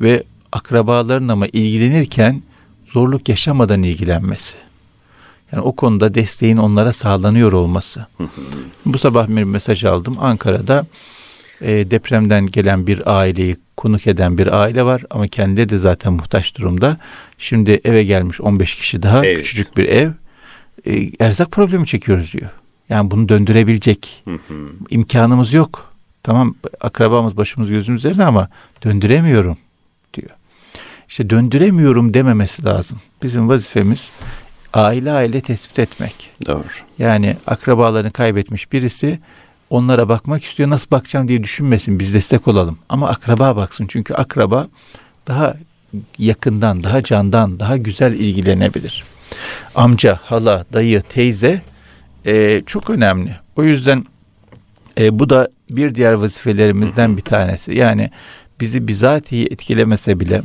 ve 0.00 0.22
akrabaların 0.52 1.28
ama 1.28 1.46
ilgilenirken 1.46 2.42
zorluk 2.92 3.28
yaşamadan 3.28 3.82
ilgilenmesi. 3.82 4.56
Yani 5.52 5.62
o 5.62 5.76
konuda 5.76 6.14
desteğin 6.14 6.56
onlara 6.56 6.92
sağlanıyor 6.92 7.52
olması. 7.52 8.06
Bu 8.86 8.98
sabah 8.98 9.28
bir 9.28 9.44
mesaj 9.44 9.84
aldım. 9.84 10.16
Ankara'da 10.20 10.86
e, 11.60 11.90
depremden 11.90 12.46
gelen 12.46 12.86
bir 12.86 13.18
aileyi 13.18 13.56
konuk 13.76 14.06
eden 14.06 14.38
bir 14.38 14.60
aile 14.62 14.82
var 14.82 15.02
ama 15.10 15.28
kendileri 15.28 15.68
de 15.68 15.78
zaten 15.78 16.12
muhtaç 16.12 16.56
durumda. 16.56 16.96
Şimdi 17.38 17.80
eve 17.84 18.04
gelmiş 18.04 18.40
15 18.40 18.74
kişi 18.74 19.02
daha 19.02 19.26
evet. 19.26 19.38
küçücük 19.38 19.76
bir 19.76 19.88
ev. 19.88 20.10
E, 20.86 21.10
erzak 21.24 21.50
problemi 21.50 21.86
çekiyoruz 21.86 22.32
diyor. 22.32 22.50
Yani 22.88 23.10
bunu 23.10 23.28
döndürebilecek 23.28 24.24
imkanımız 24.90 25.52
yok. 25.52 25.92
Tamam 26.22 26.54
akrabamız 26.80 27.36
başımız 27.36 27.70
gözümüz 27.70 28.04
üzerine 28.04 28.24
ama 28.24 28.48
döndüremiyorum 28.84 29.58
diyor. 30.14 30.30
İşte 31.08 31.30
döndüremiyorum 31.30 32.14
dememesi 32.14 32.64
lazım. 32.64 33.00
Bizim 33.22 33.48
vazifemiz 33.48 34.10
aile 34.72 35.12
aile 35.12 35.40
tespit 35.40 35.78
etmek. 35.78 36.30
Doğru. 36.46 36.64
Yani 36.98 37.36
akrabalarını 37.46 38.10
kaybetmiş 38.10 38.72
birisi 38.72 39.18
onlara 39.70 40.08
bakmak 40.08 40.44
istiyor. 40.44 40.70
Nasıl 40.70 40.90
bakacağım 40.90 41.28
diye 41.28 41.42
düşünmesin. 41.42 41.98
Biz 41.98 42.14
destek 42.14 42.48
olalım. 42.48 42.78
Ama 42.88 43.08
akraba 43.08 43.56
baksın. 43.56 43.86
Çünkü 43.88 44.14
akraba 44.14 44.68
daha 45.26 45.54
yakından, 46.18 46.84
daha 46.84 47.02
candan, 47.02 47.60
daha 47.60 47.76
güzel 47.76 48.12
ilgilenebilir. 48.12 49.04
Amca, 49.74 50.20
hala, 50.22 50.64
dayı, 50.72 51.02
teyze 51.02 51.62
e, 52.26 52.62
çok 52.66 52.90
önemli. 52.90 53.36
O 53.56 53.64
yüzden 53.64 54.04
e, 54.98 55.18
bu 55.18 55.30
da 55.30 55.48
bir 55.70 55.94
diğer 55.94 56.12
vazifelerimizden 56.12 57.16
bir 57.16 57.22
tanesi. 57.22 57.74
Yani 57.74 58.10
bizi 58.60 58.88
bizatihi 58.88 59.46
etkilemese 59.46 60.20
bile 60.20 60.42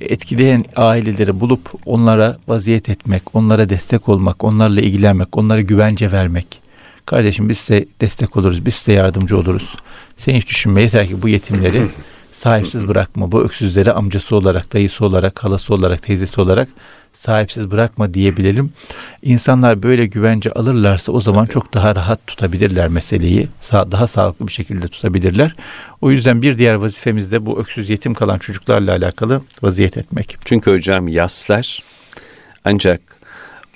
etkileyen 0.00 0.64
aileleri 0.76 1.40
bulup 1.40 1.72
onlara 1.86 2.38
vaziyet 2.48 2.88
etmek, 2.88 3.34
onlara 3.34 3.68
destek 3.68 4.08
olmak, 4.08 4.44
onlarla 4.44 4.80
ilgilenmek, 4.80 5.36
onlara 5.36 5.60
güvence 5.60 6.12
vermek. 6.12 6.63
Kardeşim 7.06 7.48
biz 7.48 7.58
size 7.58 7.86
destek 8.00 8.36
oluruz, 8.36 8.66
biz 8.66 8.74
size 8.74 8.92
yardımcı 8.92 9.38
oluruz. 9.38 9.76
Sen 10.16 10.34
hiç 10.34 10.48
düşünme 10.48 10.82
yeter 10.82 11.08
ki 11.08 11.22
bu 11.22 11.28
yetimleri 11.28 11.88
sahipsiz 12.32 12.88
bırakma. 12.88 13.32
Bu 13.32 13.42
öksüzleri 13.42 13.92
amcası 13.92 14.36
olarak, 14.36 14.72
dayısı 14.72 15.04
olarak, 15.04 15.44
halası 15.44 15.74
olarak, 15.74 16.02
teyzesi 16.02 16.40
olarak 16.40 16.68
sahipsiz 17.12 17.70
bırakma 17.70 18.14
diyebilelim. 18.14 18.72
İnsanlar 19.22 19.82
böyle 19.82 20.06
güvence 20.06 20.50
alırlarsa 20.50 21.12
o 21.12 21.20
zaman 21.20 21.46
çok 21.46 21.74
daha 21.74 21.96
rahat 21.96 22.26
tutabilirler 22.26 22.88
meseleyi. 22.88 23.48
Daha 23.72 24.06
sağlıklı 24.06 24.46
bir 24.46 24.52
şekilde 24.52 24.88
tutabilirler. 24.88 25.56
O 26.00 26.10
yüzden 26.10 26.42
bir 26.42 26.58
diğer 26.58 26.74
vazifemiz 26.74 27.32
de 27.32 27.46
bu 27.46 27.60
öksüz 27.60 27.90
yetim 27.90 28.14
kalan 28.14 28.38
çocuklarla 28.38 28.92
alakalı 28.92 29.42
vaziyet 29.62 29.96
etmek. 29.96 30.36
Çünkü 30.44 30.70
hocam 30.70 31.08
yaslar 31.08 31.82
ancak 32.64 33.00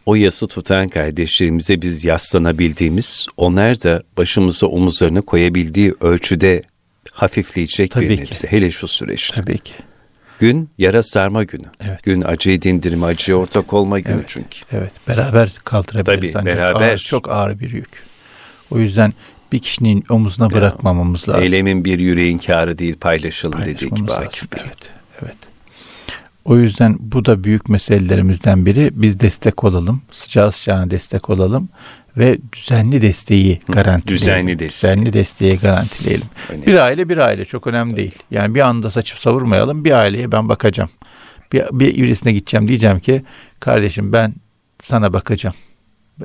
o 0.07 0.15
yası 0.15 0.47
tutan 0.47 0.89
kardeşlerimize 0.89 1.83
biz 1.83 2.05
yaslanabildiğimiz, 2.05 3.27
onlar 3.37 3.83
da 3.83 4.03
başımıza 4.17 4.67
omuzlarını 4.67 5.23
koyabildiği 5.23 5.95
ölçüde 6.01 6.63
hafifleyecek 7.13 7.91
Tabii 7.91 8.09
bir 8.09 8.21
nebze. 8.21 8.49
Hele 8.49 8.71
şu 8.71 8.89
süreçte. 8.89 9.37
Tabii 9.37 9.59
ki. 9.59 9.73
Gün 10.39 10.71
yara 10.79 11.03
sarma 11.03 11.45
günü. 11.45 11.67
Evet. 11.81 12.03
Gün 12.03 12.23
acıyı 12.23 12.63
dindirme, 12.63 13.07
acıya 13.07 13.37
ortak 13.37 13.73
olma 13.73 14.01
günü 14.01 14.15
evet. 14.15 14.25
çünkü. 14.29 14.59
Evet, 14.73 14.93
beraber 15.09 15.53
kaldırabiliriz. 15.65 16.33
Tabii, 16.33 16.47
beraber. 16.47 16.89
Ağır, 16.89 16.99
çok 16.99 17.29
ağır 17.31 17.61
bir 17.61 17.71
yük. 17.73 17.89
O 18.71 18.79
yüzden 18.79 19.13
bir 19.53 19.59
kişinin 19.59 20.05
omuzuna 20.11 20.47
ya, 20.47 20.51
bırakmamamız 20.51 21.29
lazım. 21.29 21.43
Eylemin 21.43 21.85
bir 21.85 21.99
yüreğin 21.99 22.39
kârı 22.39 22.79
değil, 22.79 22.97
paylaşalım 22.97 23.65
dedik 23.65 23.97
gibi 23.97 24.13
Akif 24.13 24.53
Bey. 24.53 24.63
Evet, 24.65 24.79
evet. 25.23 25.37
O 26.49 26.57
yüzden 26.57 26.97
bu 27.01 27.25
da 27.25 27.45
büyük 27.45 27.69
meselelerimizden 27.69 28.67
biri. 28.67 28.91
Biz 28.93 29.21
destek 29.21 29.65
olalım, 29.65 30.03
sıcağı 30.11 30.53
sıcağına 30.53 30.91
destek 30.91 31.31
olalım 31.31 31.69
ve 32.17 32.39
düzenli 32.53 33.03
desteği 33.03 33.61
garantileyelim. 33.69 34.07
Düzenli 34.07 34.59
desteği. 34.59 34.93
Düzenli 34.93 35.13
desteği 35.13 35.59
garantileyelim. 35.59 36.27
Önemli. 36.51 36.67
Bir 36.67 36.75
aile 36.75 37.09
bir 37.09 37.19
aile 37.19 37.45
çok 37.45 37.67
önemli 37.67 37.97
değil. 37.97 38.15
Yani 38.31 38.55
bir 38.55 38.61
anda 38.61 38.91
saçıp 38.91 39.19
savurmayalım. 39.19 39.85
Bir 39.85 39.93
aileye 39.93 40.33
ben 40.33 40.49
bakacağım. 40.49 40.91
Bir, 41.53 41.63
bir 41.73 42.03
birisine 42.03 42.33
gideceğim 42.33 42.69
diyeceğim 42.69 42.99
ki 42.99 43.23
kardeşim 43.61 44.13
ben 44.13 44.35
sana 44.83 45.13
bakacağım. 45.13 45.57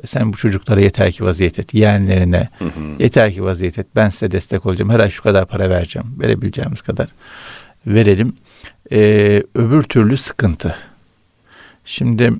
Sen 0.04 0.32
bu 0.32 0.36
çocuklara 0.36 0.80
yeter 0.80 1.12
ki 1.12 1.24
vaziyet 1.24 1.58
et. 1.58 1.74
Yeğenlerine 1.74 2.48
Hı 2.58 2.64
hı. 2.64 2.70
yeter 2.98 3.34
ki 3.34 3.44
vaziyet 3.44 3.78
et. 3.78 3.86
Ben 3.96 4.08
size 4.08 4.30
destek 4.30 4.66
olacağım. 4.66 4.90
Her 4.90 5.00
ay 5.00 5.10
şu 5.10 5.22
kadar 5.22 5.46
para 5.46 5.70
vereceğim. 5.70 6.08
Verebileceğimiz 6.20 6.82
kadar 6.82 7.08
verelim. 7.86 8.36
Ee, 8.92 9.42
öbür 9.54 9.82
türlü 9.82 10.16
sıkıntı. 10.16 10.76
Şimdi 11.84 12.32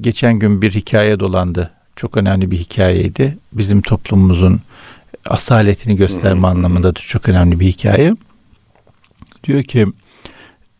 geçen 0.00 0.38
gün 0.38 0.62
bir 0.62 0.72
hikaye 0.72 1.20
dolandı. 1.20 1.70
Çok 1.96 2.16
önemli 2.16 2.50
bir 2.50 2.58
hikayeydi. 2.58 3.38
Bizim 3.52 3.82
toplumumuzun 3.82 4.60
asaletini 5.26 5.96
gösterme 5.96 6.48
anlamında 6.48 6.96
da 6.96 7.00
çok 7.00 7.28
önemli 7.28 7.60
bir 7.60 7.66
hikaye. 7.66 8.14
Diyor 9.44 9.62
ki 9.62 9.86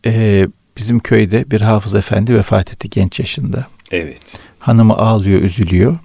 e, 0.05 0.47
bizim 0.77 0.99
köyde 0.99 1.51
bir 1.51 1.61
hafız 1.61 1.95
efendi 1.95 2.35
vefat 2.35 2.73
etti 2.73 2.89
genç 2.89 3.19
yaşında. 3.19 3.67
Evet. 3.91 4.39
Hanımı 4.59 4.93
ağlıyor, 4.93 5.41
üzülüyor. 5.41 5.97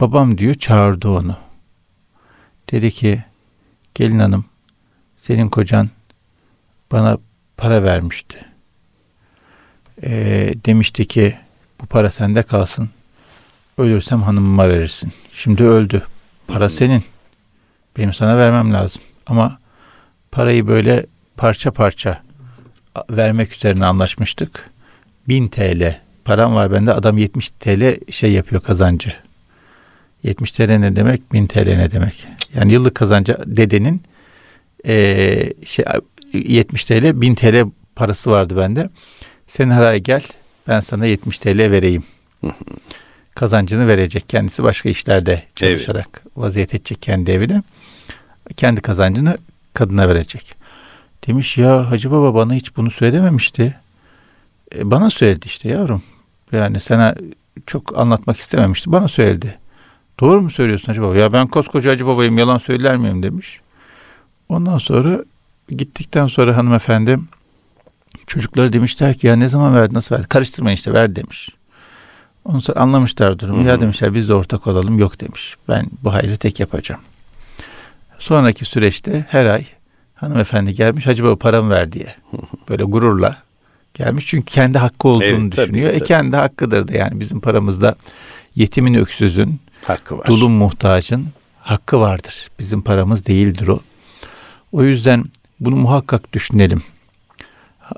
Babam 0.00 0.38
diyor 0.38 0.54
çağırdı 0.54 1.08
onu. 1.08 1.36
Dedi 2.72 2.90
ki 2.90 3.24
gelin 3.94 4.18
hanım 4.18 4.44
senin 5.18 5.48
kocan 5.48 5.90
bana 6.92 7.18
para 7.56 7.82
vermişti. 7.82 8.38
Ee, 10.02 10.54
demişti 10.66 11.06
ki 11.06 11.36
bu 11.80 11.86
para 11.86 12.10
sende 12.10 12.42
kalsın. 12.42 12.90
Ölürsem 13.78 14.22
hanımıma 14.22 14.68
verirsin. 14.68 15.12
Şimdi 15.32 15.62
öldü. 15.64 16.02
Para 16.48 16.70
senin. 16.70 17.04
Benim 17.98 18.14
sana 18.14 18.38
vermem 18.38 18.74
lazım. 18.74 19.02
Ama 19.26 19.58
parayı 20.30 20.66
böyle 20.66 21.06
parça 21.36 21.70
parça 21.70 22.22
vermek 23.10 23.54
üzerine 23.54 23.86
anlaşmıştık. 23.86 24.70
1000 25.28 25.48
TL 25.48 26.00
param 26.24 26.54
var 26.54 26.72
bende 26.72 26.92
adam 26.92 27.18
70 27.18 27.50
TL 27.50 28.12
şey 28.12 28.32
yapıyor 28.32 28.62
kazancı. 28.62 29.14
70 30.22 30.52
TL 30.52 30.70
ne 30.70 30.96
demek? 30.96 31.32
1000 31.32 31.46
TL 31.46 31.76
ne 31.76 31.90
demek? 31.90 32.26
Yani 32.54 32.72
yıllık 32.72 32.94
kazancı 32.94 33.38
dedenin 33.46 34.02
e, 34.86 34.94
şey 35.64 35.84
70 36.32 36.84
TL 36.84 37.20
1000 37.20 37.34
TL 37.34 37.64
parası 37.96 38.30
vardı 38.30 38.56
bende. 38.56 38.90
Sen 39.46 39.70
her 39.70 39.82
ay 39.82 40.00
gel 40.00 40.22
ben 40.68 40.80
sana 40.80 41.06
70 41.06 41.38
TL 41.38 41.58
vereyim. 41.58 42.04
Kazancını 43.34 43.88
verecek. 43.88 44.28
Kendisi 44.28 44.62
başka 44.62 44.88
işlerde 44.88 45.42
çalışarak 45.56 46.08
evet. 46.14 46.36
vaziyet 46.36 46.74
edecek 46.74 47.02
kendi 47.02 47.30
evine. 47.30 47.62
Kendi 48.56 48.80
kazancını 48.80 49.38
kadına 49.74 50.08
verecek. 50.08 50.54
Demiş 51.26 51.58
ya 51.58 51.90
Hacı 51.90 52.10
Baba 52.10 52.34
bana 52.34 52.54
hiç 52.54 52.76
bunu 52.76 52.90
söylememişti. 52.90 53.74
E, 54.74 54.90
bana 54.90 55.10
söyledi 55.10 55.46
işte 55.46 55.68
yavrum. 55.68 56.02
Yani 56.52 56.80
sana 56.80 57.14
çok 57.66 57.98
anlatmak 57.98 58.38
istememişti. 58.38 58.92
Bana 58.92 59.08
söyledi. 59.08 59.58
Doğru 60.20 60.42
mu 60.42 60.50
söylüyorsun 60.50 60.86
Hacı 60.86 61.02
Baba? 61.02 61.16
Ya 61.16 61.32
ben 61.32 61.46
koskoca 61.46 61.90
Hacı 61.90 62.06
Baba'yım 62.06 62.38
yalan 62.38 62.58
söyler 62.58 62.96
miyim 62.96 63.22
demiş. 63.22 63.60
Ondan 64.48 64.78
sonra 64.78 65.24
gittikten 65.76 66.26
sonra 66.26 66.56
hanımefendi 66.56 67.18
çocukları 68.26 68.72
demişler 68.72 69.14
ki 69.14 69.26
ya 69.26 69.36
ne 69.36 69.48
zaman 69.48 69.74
verdi 69.74 69.94
nasıl 69.94 70.14
verdi 70.14 70.28
karıştırmayın 70.28 70.76
işte 70.76 70.92
ver 70.92 71.16
demiş. 71.16 71.48
Ondan 72.44 72.58
sonra 72.58 72.80
anlamışlar 72.80 73.38
durumu. 73.38 73.58
Hı 73.58 73.62
hı. 73.62 73.68
Ya 73.68 73.80
demişler 73.80 74.14
biz 74.14 74.28
de 74.28 74.34
ortak 74.34 74.66
olalım 74.66 74.98
yok 74.98 75.20
demiş. 75.20 75.56
Ben 75.68 75.86
bu 76.02 76.12
hayrı 76.12 76.36
tek 76.36 76.60
yapacağım. 76.60 77.00
Sonraki 78.18 78.64
süreçte 78.64 79.26
her 79.28 79.46
ay 79.46 79.64
hanımefendi 80.14 80.74
gelmiş 80.74 81.06
Hacı 81.06 81.24
Baba 81.24 81.36
paramı 81.36 81.70
ver 81.70 81.92
diye. 81.92 82.16
Böyle 82.68 82.84
gururla 82.84 83.36
gelmiş. 83.94 84.26
Çünkü 84.26 84.44
kendi 84.44 84.78
hakkı 84.78 85.08
olduğunu 85.08 85.24
evet, 85.24 85.52
düşünüyor. 85.52 85.88
Tabii, 85.88 85.98
tabii. 85.98 86.04
E 86.04 86.06
kendi 86.06 86.36
hakkıdır 86.36 86.88
da 86.88 86.96
yani 86.96 87.20
bizim 87.20 87.40
paramızda 87.40 87.94
yetimin 88.54 88.94
öksüzün, 88.94 89.60
hakkı 89.84 90.18
var. 90.18 90.26
dulun 90.26 90.52
muhtacın 90.52 91.26
hakkı 91.60 92.00
vardır. 92.00 92.50
Bizim 92.58 92.82
paramız 92.82 93.26
değildir 93.26 93.68
o. 93.68 93.80
O 94.72 94.82
yüzden 94.82 95.24
bunu 95.64 95.76
muhakkak 95.76 96.32
düşünelim. 96.32 96.82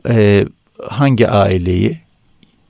Ee, 0.08 0.44
hangi 0.88 1.28
aileyi 1.28 1.98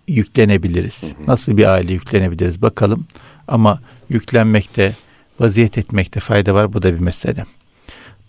yüklenebiliriz? 0.09 1.03
Hı 1.03 1.07
hı. 1.07 1.27
Nasıl 1.27 1.57
bir 1.57 1.65
aile 1.65 1.93
yüklenebiliriz 1.93 2.63
bakalım. 2.63 3.07
Ama 3.49 3.81
yüklenmekte, 4.09 4.93
vaziyet 5.41 5.79
etmekte 5.79 6.21
fayda 6.21 6.55
var. 6.55 6.73
Bu 6.73 6.83
da 6.83 6.95
bir 6.95 7.01
mesele. 7.01 7.45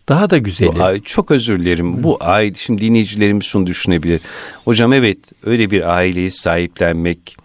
Daha 0.09 0.29
da 0.29 0.37
güzeli. 0.37 0.69
Bu 0.69 1.03
çok 1.03 1.31
özür 1.31 1.59
dilerim. 1.59 1.97
Hı. 1.97 2.03
Bu 2.03 2.17
ay 2.19 2.53
şimdi 2.55 2.81
dinleyicilerimiz 2.81 3.45
şunu 3.45 3.67
düşünebilir. 3.67 4.21
Hocam 4.65 4.93
evet 4.93 5.31
öyle 5.43 5.71
bir 5.71 5.93
aileyi 5.93 6.31
sahiplenmek, 6.31 7.37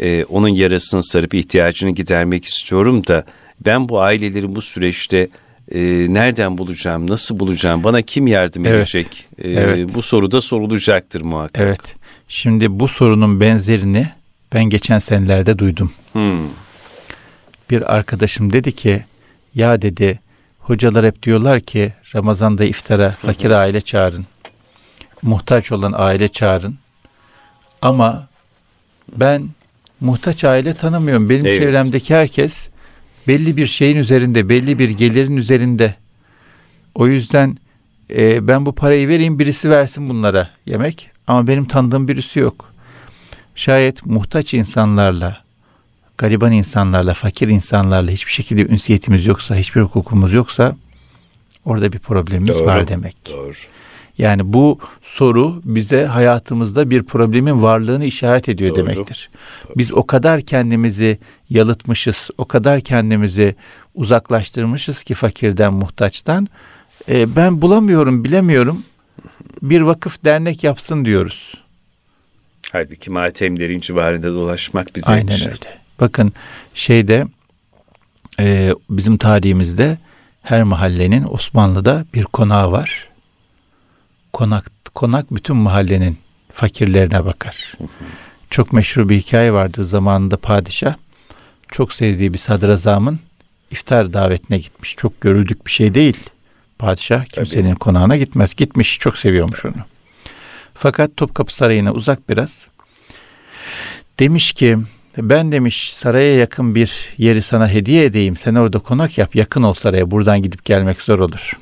e, 0.00 0.24
onun 0.24 0.48
yarasını 0.48 1.04
sarıp 1.04 1.34
ihtiyacını 1.34 1.90
gidermek 1.90 2.44
istiyorum 2.44 3.06
da 3.06 3.24
ben 3.66 3.88
bu 3.88 4.00
aileleri 4.00 4.54
bu 4.54 4.62
süreçte 4.62 5.28
e, 5.72 5.80
nereden 6.08 6.58
bulacağım, 6.58 7.10
nasıl 7.10 7.38
bulacağım, 7.38 7.84
bana 7.84 8.02
kim 8.02 8.26
yardım 8.26 8.66
evet. 8.66 8.76
edecek? 8.76 9.28
E, 9.38 9.50
evet. 9.50 9.94
Bu 9.94 10.02
soru 10.02 10.32
da 10.32 10.40
sorulacaktır 10.40 11.20
muhakkak. 11.20 11.62
Evet. 11.62 11.94
Şimdi 12.28 12.80
bu 12.80 12.88
sorunun 12.88 13.40
benzerini 13.40 14.08
ben 14.54 14.64
geçen 14.64 14.98
senelerde 14.98 15.58
duydum. 15.58 15.92
Hmm. 16.12 16.38
Bir 17.70 17.94
arkadaşım 17.94 18.52
dedi 18.52 18.72
ki 18.72 19.04
ya 19.54 19.82
dedi 19.82 20.20
hocalar 20.58 21.06
hep 21.06 21.22
diyorlar 21.22 21.60
ki 21.60 21.92
Ramazan'da 22.14 22.64
iftara 22.64 23.10
fakir 23.10 23.50
aile 23.50 23.80
çağırın. 23.80 24.26
Muhtaç 25.22 25.72
olan 25.72 25.92
aile 25.96 26.28
çağırın. 26.28 26.78
Ama 27.82 28.28
ben 29.16 29.48
muhtaç 30.00 30.44
aile 30.44 30.74
tanımıyorum. 30.74 31.28
Benim 31.28 31.46
evet. 31.46 31.60
çevremdeki 31.60 32.14
herkes 32.14 32.68
belli 33.28 33.56
bir 33.56 33.66
şeyin 33.66 33.96
üzerinde, 33.96 34.48
belli 34.48 34.78
bir 34.78 34.90
gelirin 34.90 35.36
üzerinde. 35.36 35.94
O 36.94 37.06
yüzden 37.06 37.58
e, 38.10 38.48
ben 38.48 38.66
bu 38.66 38.74
parayı 38.74 39.08
vereyim 39.08 39.38
birisi 39.38 39.70
versin 39.70 40.08
bunlara 40.08 40.50
yemek. 40.66 41.10
Ama 41.26 41.46
benim 41.46 41.64
tanıdığım 41.64 42.08
birisi 42.08 42.38
yok. 42.38 42.72
Şayet 43.54 44.06
muhtaç 44.06 44.54
insanlarla, 44.54 45.44
gariban 46.18 46.52
insanlarla, 46.52 47.14
fakir 47.14 47.48
insanlarla 47.48 48.10
hiçbir 48.10 48.32
şekilde 48.32 48.66
ünsiyetimiz 48.66 49.26
yoksa, 49.26 49.56
hiçbir 49.56 49.80
hukukumuz 49.80 50.32
yoksa 50.32 50.76
orada 51.64 51.92
bir 51.92 51.98
problemimiz 51.98 52.58
doğru, 52.58 52.66
var 52.66 52.88
demek. 52.88 53.16
Doğru. 53.30 53.52
Yani 54.18 54.52
bu 54.52 54.78
soru 55.02 55.62
bize 55.64 56.04
hayatımızda 56.04 56.90
bir 56.90 57.02
problemin 57.02 57.62
varlığını 57.62 58.04
işaret 58.04 58.48
ediyor 58.48 58.70
doğru. 58.70 58.78
demektir. 58.78 59.30
Biz 59.76 59.92
o 59.92 60.06
kadar 60.06 60.40
kendimizi 60.40 61.18
yalıtmışız, 61.50 62.30
o 62.38 62.44
kadar 62.44 62.80
kendimizi 62.80 63.54
uzaklaştırmışız 63.94 65.02
ki 65.02 65.14
fakirden, 65.14 65.72
muhtaçtan. 65.74 66.48
E, 67.08 67.36
ben 67.36 67.62
bulamıyorum, 67.62 68.24
bilemiyorum. 68.24 68.82
Bir 69.62 69.80
vakıf 69.80 70.24
dernek 70.24 70.64
yapsın 70.64 71.04
diyoruz. 71.04 71.54
Halbuki 72.72 73.10
matemlerin 73.10 73.80
civarında 73.80 74.32
dolaşmak 74.32 74.96
bize 74.96 75.12
Aynen 75.12 75.40
öyle. 75.40 75.78
Bakın 76.00 76.32
şeyde 76.74 77.26
e, 78.40 78.74
bizim 78.90 79.16
tarihimizde 79.16 79.98
her 80.42 80.62
mahallenin 80.62 81.24
Osmanlı'da 81.30 82.04
bir 82.14 82.24
konağı 82.24 82.72
var. 82.72 83.13
Konak 84.34 84.70
konak 84.94 85.34
bütün 85.34 85.56
mahallenin 85.56 86.18
fakirlerine 86.52 87.24
bakar. 87.24 87.74
Çok 88.50 88.72
meşhur 88.72 89.08
bir 89.08 89.18
hikaye 89.18 89.52
vardır 89.52 89.82
zamanında 89.82 90.36
padişah 90.36 90.94
çok 91.68 91.92
sevdiği 91.92 92.32
bir 92.32 92.38
sadrazamın 92.38 93.20
iftar 93.70 94.12
davetine 94.12 94.58
gitmiş. 94.58 94.96
Çok 94.96 95.20
görüldük 95.20 95.66
bir 95.66 95.70
şey 95.70 95.94
değil. 95.94 96.16
Padişah 96.78 97.24
kimsenin 97.24 97.70
Tabii. 97.70 97.78
konağına 97.78 98.16
gitmez. 98.16 98.54
Gitmiş 98.54 98.98
çok 98.98 99.18
seviyormuş 99.18 99.64
onu. 99.64 99.84
Fakat 100.74 101.16
Topkapı 101.16 101.54
Sarayı'na 101.54 101.92
uzak 101.92 102.28
biraz. 102.28 102.68
Demiş 104.18 104.52
ki 104.52 104.78
ben 105.16 105.52
demiş 105.52 105.92
saraya 105.94 106.36
yakın 106.36 106.74
bir 106.74 107.14
yeri 107.18 107.42
sana 107.42 107.68
hediye 107.68 108.04
edeyim. 108.04 108.36
Sen 108.36 108.54
orada 108.54 108.78
konak 108.78 109.18
yap. 109.18 109.36
Yakın 109.36 109.62
ol 109.62 109.74
saraya. 109.74 110.10
Buradan 110.10 110.42
gidip 110.42 110.64
gelmek 110.64 111.02
zor 111.02 111.18
olur. 111.18 111.58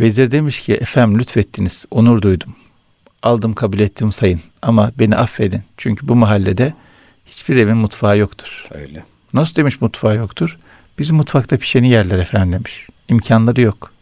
Vezir 0.00 0.30
demiş 0.30 0.60
ki 0.60 0.74
efendim 0.74 1.18
lütfettiniz. 1.18 1.84
Onur 1.90 2.22
duydum. 2.22 2.56
Aldım 3.22 3.54
kabul 3.54 3.78
ettim 3.78 4.12
sayın. 4.12 4.40
Ama 4.62 4.92
beni 4.98 5.16
affedin. 5.16 5.62
Çünkü 5.76 6.08
bu 6.08 6.14
mahallede 6.14 6.74
hiçbir 7.26 7.56
evin 7.56 7.76
mutfağı 7.76 8.18
yoktur. 8.18 8.66
Öyle. 8.70 9.04
Nasıl 9.34 9.54
demiş 9.54 9.80
mutfağı 9.80 10.16
yoktur? 10.16 10.58
Biz 10.98 11.10
mutfakta 11.10 11.56
pişeni 11.56 11.88
yerler 11.88 12.18
efendim 12.18 12.52
demiş. 12.52 12.88
İmkanları 13.08 13.60
yok. 13.60 13.92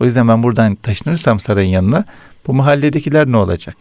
O 0.00 0.04
yüzden 0.04 0.28
ben 0.28 0.42
buradan 0.42 0.74
taşınırsam 0.74 1.40
sarayın 1.40 1.70
yanına 1.70 2.04
bu 2.46 2.54
mahalledekiler 2.54 3.26
ne 3.26 3.36
olacak? 3.36 3.76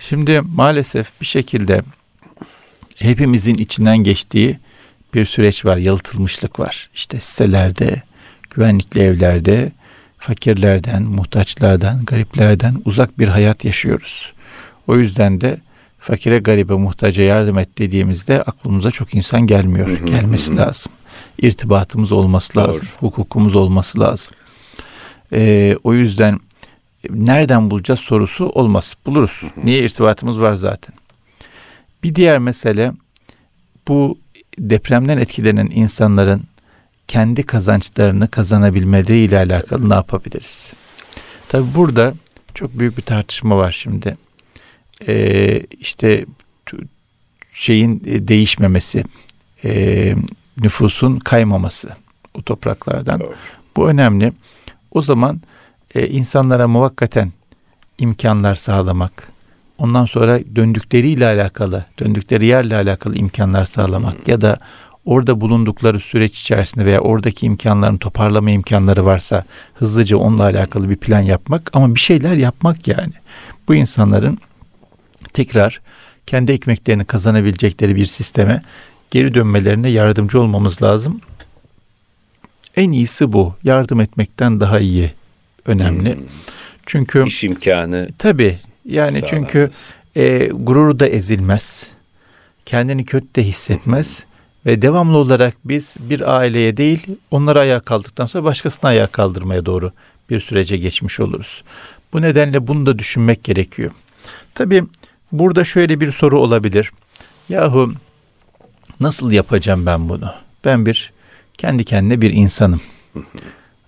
Şimdi 0.00 0.40
maalesef 0.40 1.20
bir 1.20 1.26
şekilde 1.26 1.82
hepimizin 2.96 3.54
içinden 3.54 3.98
geçtiği 3.98 4.58
bir 5.14 5.24
süreç 5.24 5.64
var, 5.64 5.76
yalıtılmışlık 5.76 6.60
var. 6.60 6.90
İşte 6.94 7.20
sitelerde, 7.20 8.02
güvenlikli 8.50 9.00
evlerde, 9.00 9.72
fakirlerden, 10.20 11.02
muhtaçlardan, 11.02 12.04
gariplerden 12.04 12.74
uzak 12.84 13.18
bir 13.18 13.28
hayat 13.28 13.64
yaşıyoruz. 13.64 14.32
O 14.86 14.96
yüzden 14.96 15.40
de 15.40 15.56
fakire 15.98 16.38
garibe 16.38 16.74
muhtaca 16.74 17.22
yardım 17.22 17.58
et 17.58 17.78
dediğimizde 17.78 18.42
aklımıza 18.42 18.90
çok 18.90 19.14
insan 19.14 19.46
gelmiyor. 19.46 19.88
Hı 19.88 19.94
hı, 19.94 20.04
Gelmesi 20.06 20.52
hı. 20.52 20.56
lazım. 20.56 20.92
İrtibatımız 21.38 22.12
olması 22.12 22.54
Doğru. 22.54 22.68
lazım. 22.68 22.88
Hukukumuz 23.00 23.56
olması 23.56 24.00
lazım. 24.00 24.34
Ee, 25.32 25.76
o 25.84 25.94
yüzden 25.94 26.40
e, 27.04 27.08
nereden 27.10 27.70
bulacağız 27.70 28.00
sorusu 28.00 28.46
olmaz. 28.48 28.94
Buluruz. 29.06 29.42
Niye 29.64 29.84
irtibatımız 29.84 30.40
var 30.40 30.54
zaten. 30.54 30.94
Bir 32.02 32.14
diğer 32.14 32.38
mesele 32.38 32.92
bu 33.88 34.18
depremden 34.58 35.18
etkilenen 35.18 35.70
insanların 35.74 36.42
kendi 37.10 37.42
kazançlarını 37.42 38.28
kazanabilmeleri 38.28 39.18
ile 39.18 39.38
alakalı 39.38 39.90
ne 39.90 39.94
yapabiliriz? 39.94 40.72
Tabi 41.48 41.74
burada 41.74 42.14
çok 42.54 42.78
büyük 42.78 42.96
bir 42.98 43.02
tartışma 43.02 43.56
var 43.56 43.72
şimdi. 43.72 44.16
Ee, 45.08 45.60
işte 45.80 46.26
şeyin 47.52 48.02
e, 48.06 48.28
değişmemesi, 48.28 49.04
e, 49.64 50.14
nüfusun 50.60 51.18
kaymaması 51.18 51.88
o 52.34 52.42
topraklardan. 52.42 53.22
Bu 53.76 53.88
önemli. 53.88 54.32
O 54.90 55.02
zaman 55.02 55.40
e, 55.94 56.06
insanlara 56.08 56.68
muvakkaten 56.68 57.32
imkanlar 57.98 58.54
sağlamak, 58.54 59.28
ondan 59.78 60.04
sonra 60.04 60.40
döndükleriyle 60.56 61.26
alakalı, 61.26 61.84
döndükleri 61.98 62.46
yerle 62.46 62.76
alakalı 62.76 63.16
imkanlar 63.16 63.64
sağlamak 63.64 64.28
ya 64.28 64.40
da 64.40 64.58
orada 65.10 65.40
bulundukları 65.40 66.00
süreç 66.00 66.40
içerisinde 66.40 66.84
veya 66.84 67.00
oradaki 67.00 67.46
imkanların 67.46 67.96
toparlama 67.96 68.50
imkanları 68.50 69.04
varsa 69.04 69.44
hızlıca 69.74 70.16
onunla 70.16 70.42
alakalı 70.42 70.90
bir 70.90 70.96
plan 70.96 71.20
yapmak 71.20 71.70
ama 71.72 71.94
bir 71.94 72.00
şeyler 72.00 72.34
yapmak 72.36 72.88
yani. 72.88 73.12
Bu 73.68 73.74
insanların 73.74 74.38
tekrar 75.32 75.80
kendi 76.26 76.52
ekmeklerini 76.52 77.04
kazanabilecekleri 77.04 77.96
bir 77.96 78.06
sisteme 78.06 78.62
geri 79.10 79.34
dönmelerine 79.34 79.90
yardımcı 79.90 80.40
olmamız 80.40 80.82
lazım. 80.82 81.20
En 82.76 82.92
iyisi 82.92 83.32
bu. 83.32 83.54
Yardım 83.64 84.00
etmekten 84.00 84.60
daha 84.60 84.80
iyi. 84.80 85.12
Önemli. 85.66 86.14
Hmm. 86.14 86.22
Çünkü 86.86 87.26
İş 87.26 87.44
imkanı 87.44 88.08
tabii 88.18 88.54
yani 88.84 89.22
çünkü 89.30 89.70
sağlanması. 89.72 89.94
e, 90.16 90.46
gururu 90.46 91.00
da 91.00 91.08
ezilmez. 91.08 91.90
Kendini 92.66 93.04
kötü 93.04 93.34
de 93.34 93.42
hissetmez. 93.42 94.26
Ve 94.66 94.82
devamlı 94.82 95.16
olarak 95.16 95.54
biz 95.64 95.96
bir 96.00 96.36
aileye 96.36 96.76
değil 96.76 97.06
onları 97.30 97.60
ayağa 97.60 97.80
kaldırdıktan 97.80 98.26
sonra 98.26 98.44
başkasını 98.44 98.90
ayağa 98.90 99.06
kaldırmaya 99.06 99.66
doğru 99.66 99.92
bir 100.30 100.40
sürece 100.40 100.76
geçmiş 100.76 101.20
oluruz. 101.20 101.62
Bu 102.12 102.22
nedenle 102.22 102.66
bunu 102.66 102.86
da 102.86 102.98
düşünmek 102.98 103.44
gerekiyor. 103.44 103.90
Tabii 104.54 104.84
burada 105.32 105.64
şöyle 105.64 106.00
bir 106.00 106.12
soru 106.12 106.40
olabilir. 106.40 106.90
Yahu 107.48 107.94
nasıl 109.00 109.30
yapacağım 109.32 109.86
ben 109.86 110.08
bunu? 110.08 110.34
Ben 110.64 110.86
bir 110.86 111.12
kendi 111.58 111.84
kendine 111.84 112.20
bir 112.20 112.30
insanım. 112.30 112.80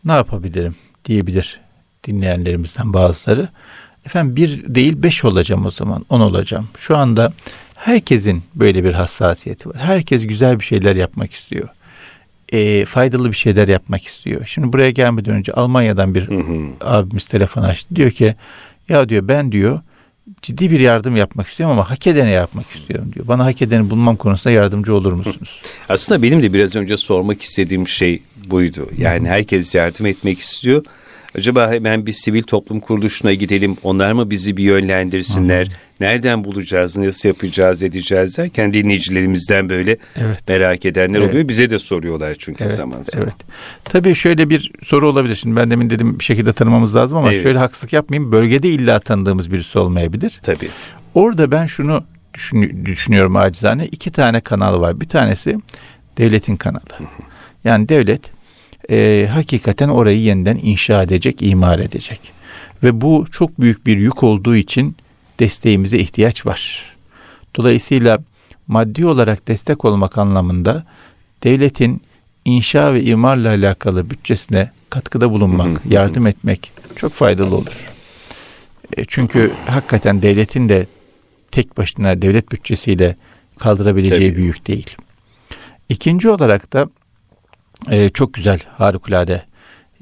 ne 0.05 0.13
yapabilirim 0.13 0.77
diyebilir 1.05 1.61
dinleyenlerimizden 2.05 2.93
bazıları. 2.93 3.49
Efendim 4.07 4.37
bir 4.37 4.75
değil 4.75 5.03
beş 5.03 5.25
olacağım 5.25 5.67
o 5.67 5.71
zaman, 5.71 6.07
on 6.09 6.21
olacağım. 6.21 6.69
Şu 6.79 6.97
anda 6.97 7.33
herkesin 7.85 8.42
böyle 8.55 8.85
bir 8.85 8.92
hassasiyeti 8.92 9.68
var. 9.68 9.77
Herkes 9.79 10.27
güzel 10.27 10.61
bir 10.61 10.64
şeyler 10.64 10.97
yapmak 10.97 11.33
istiyor. 11.33 11.68
E, 12.53 12.85
faydalı 12.85 13.31
bir 13.31 13.37
şeyler 13.37 13.68
yapmak 13.68 14.05
istiyor. 14.07 14.47
Şimdi 14.47 14.73
buraya 14.73 14.90
gelmeden 14.90 15.35
önce 15.35 15.53
Almanya'dan 15.53 16.14
bir 16.14 16.29
Hı 16.29 16.35
hı. 16.35 16.59
abimiz 16.81 17.27
telefon 17.27 17.62
açtı. 17.62 17.97
Diyor 17.97 18.11
ki 18.11 18.35
ya 18.88 19.09
diyor 19.09 19.29
ben 19.29 19.53
diyor 19.53 19.81
ciddi 20.42 20.71
bir 20.71 20.81
yardım 20.81 21.16
yapmak 21.16 21.49
istiyorum 21.49 21.73
ama 21.79 21.90
hak 21.90 22.07
edene 22.07 22.31
yapmak 22.31 22.66
istiyorum 22.77 23.12
diyor. 23.14 23.29
Bana 23.29 23.45
hak 23.45 23.62
edeni 23.62 23.90
bulmam 23.90 24.16
konusunda 24.16 24.55
yardımcı 24.55 24.95
olur 24.95 25.12
musunuz? 25.12 25.61
Aslında 25.88 26.23
benim 26.23 26.42
de 26.42 26.53
biraz 26.53 26.77
önce 26.77 26.97
sormak 26.97 27.42
istediğim 27.42 27.88
şey 27.88 28.23
buydu. 28.47 28.88
Yani 28.99 29.29
herkes 29.29 29.75
yardım 29.75 30.07
etmek 30.07 30.38
istiyor. 30.38 30.85
Acaba 31.38 31.71
hemen 31.71 32.07
bir 32.07 32.12
sivil 32.12 32.42
toplum 32.42 32.81
kuruluşuna 32.81 33.35
gidelim. 33.35 33.77
Onlar 33.83 34.12
mı 34.12 34.31
bizi 34.31 34.57
bir 34.57 34.62
yönlendirsinler? 34.64 35.68
Nereden 36.01 36.45
bulacağız, 36.45 36.97
nasıl 36.97 37.29
yapacağız, 37.29 37.83
edeceğiz 37.83 38.38
derken 38.38 38.73
dinleyicilerimizden 38.73 39.68
böyle 39.68 39.97
Evet. 40.16 40.49
merak 40.49 40.85
edenler 40.87 41.18
Evet. 41.18 41.31
oluyor. 41.31 41.49
Bize 41.49 41.71
de 41.71 41.79
soruyorlar 41.79 42.35
çünkü 42.38 42.64
Evet, 42.64 42.75
zaman 42.75 43.03
zaman. 43.03 43.25
evet. 43.27 43.37
Tabii 43.85 44.14
şöyle 44.14 44.51
bir 44.51 44.73
soru 44.85 45.09
olabilir. 45.09 45.37
Şimdi 45.37 45.57
ben 45.57 45.71
demin 45.71 45.90
dedim 45.90 46.18
bir 46.18 46.25
şekilde 46.25 46.53
tanımamız 46.53 46.97
lazım 46.97 47.18
ama 47.18 47.33
Evet. 47.33 47.42
şöyle 47.42 47.59
haksızlık 47.59 47.92
yapmayayım. 47.92 48.33
Bölgede 48.33 48.68
illa 48.68 49.01
tanıdığımız 49.01 49.53
birisi 49.53 49.79
olmayabilir. 49.79 50.40
Tabii. 50.42 50.68
Orada 51.14 51.51
ben 51.51 51.66
şunu 51.66 52.05
düşün- 52.35 52.87
düşünüyorum 52.87 53.37
acizane. 53.37 53.87
iki 53.87 54.11
tane 54.12 54.40
kanal 54.40 54.81
var. 54.81 55.01
Bir 55.01 55.09
tanesi 55.09 55.59
devletin 56.18 56.57
kanalı. 56.57 56.83
Yani 57.64 57.88
devlet 57.88 58.21
e, 58.90 59.29
hakikaten 59.33 59.88
orayı 59.88 60.21
yeniden 60.21 60.61
inşa 60.62 61.03
edecek, 61.03 61.42
imar 61.42 61.79
edecek. 61.79 62.21
Ve 62.83 63.01
bu 63.01 63.25
çok 63.33 63.61
büyük 63.61 63.87
bir 63.87 63.99
yük 63.99 64.23
olduğu 64.23 64.57
için 64.57 64.97
desteğimize 65.40 65.99
ihtiyaç 65.99 66.47
var. 66.47 66.85
Dolayısıyla 67.57 68.18
maddi 68.66 69.07
olarak 69.07 69.49
destek 69.49 69.85
olmak 69.85 70.18
anlamında 70.18 70.85
devletin 71.45 72.03
inşa 72.45 72.95
ve 72.95 73.03
imarla 73.03 73.49
alakalı 73.49 74.11
bütçesine 74.11 74.71
katkıda 74.90 75.31
bulunmak, 75.31 75.87
yardım 75.87 76.27
etmek 76.27 76.73
çok 76.97 77.12
faydalı 77.12 77.57
olur. 77.57 77.90
E, 78.97 79.05
Çünkü 79.09 79.53
hakikaten 79.66 80.23
devletin 80.23 80.68
de 80.68 80.87
tek 81.51 81.79
başına 81.79 82.23
devlet 82.23 82.53
bütçesiyle 82.53 83.16
kaldırabileceği 83.59 84.31
Tabii. 84.33 84.40
bir 84.40 84.47
yük 84.47 84.66
değil. 84.66 84.97
İkinci 85.88 86.31
olarak 86.31 86.73
da 86.73 86.88
e, 87.90 88.09
çok 88.11 88.35
güzel, 88.35 88.59
harikulade 88.79 89.42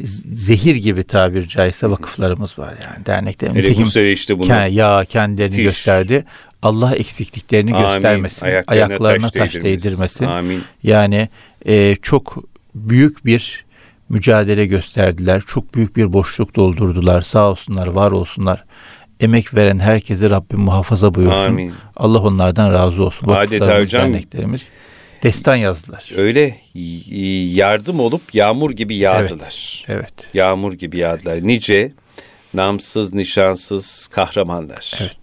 zehir 0.04 0.76
gibi 0.76 1.02
tabir 1.04 1.48
caizse 1.48 1.90
vakıflarımız 1.90 2.58
var 2.58 2.74
yani 2.84 3.06
dernekler. 3.06 3.50
Hele 3.50 3.58
Nitekim 3.60 3.84
bu 3.84 3.90
süreçte 3.90 4.38
bunu 4.38 4.48
ke- 4.52 4.70
ya 4.70 5.04
kendilerini 5.08 5.50
Müthiş. 5.56 5.64
gösterdi. 5.64 6.24
Allah 6.62 6.94
eksikliklerini 6.94 7.74
Amin. 7.74 7.88
göstermesin. 7.92 8.46
Ayaklarına 8.46 8.84
Ayaklarına, 8.86 9.30
taş 9.30 9.52
taş, 9.52 9.62
değdirmesin. 9.64 10.24
Amin. 10.24 10.62
Yani 10.82 11.28
e, 11.66 11.96
çok 12.02 12.36
büyük 12.74 13.24
bir 13.26 13.64
mücadele 14.08 14.66
gösterdiler. 14.66 15.42
Çok 15.46 15.74
büyük 15.74 15.96
bir 15.96 16.12
boşluk 16.12 16.56
doldurdular. 16.56 17.22
Sağ 17.22 17.50
olsunlar, 17.50 17.86
var 17.86 18.10
olsunlar. 18.12 18.64
Emek 19.20 19.54
veren 19.54 19.78
herkesi 19.78 20.30
Rabbim 20.30 20.60
muhafaza 20.60 21.14
buyursun. 21.14 21.36
Amin. 21.38 21.74
Allah 21.96 22.18
onlardan 22.18 22.72
razı 22.72 23.04
olsun. 23.04 23.28
Adeta 23.28 23.40
Vakıflarımız, 23.40 23.88
hocam- 23.88 24.02
derneklerimiz 24.02 24.70
destan 25.22 25.56
yazdılar. 25.56 26.10
Öyle 26.16 26.56
yardım 27.54 28.00
olup 28.00 28.34
yağmur 28.34 28.70
gibi 28.70 28.96
yağdılar. 28.96 29.84
Evet. 29.88 30.14
Yağmur 30.34 30.72
gibi 30.72 30.98
yağdılar. 30.98 31.46
Nice 31.46 31.92
namsız, 32.54 33.14
nişansız 33.14 34.06
kahramanlar. 34.06 34.98
Evet. 35.00 35.16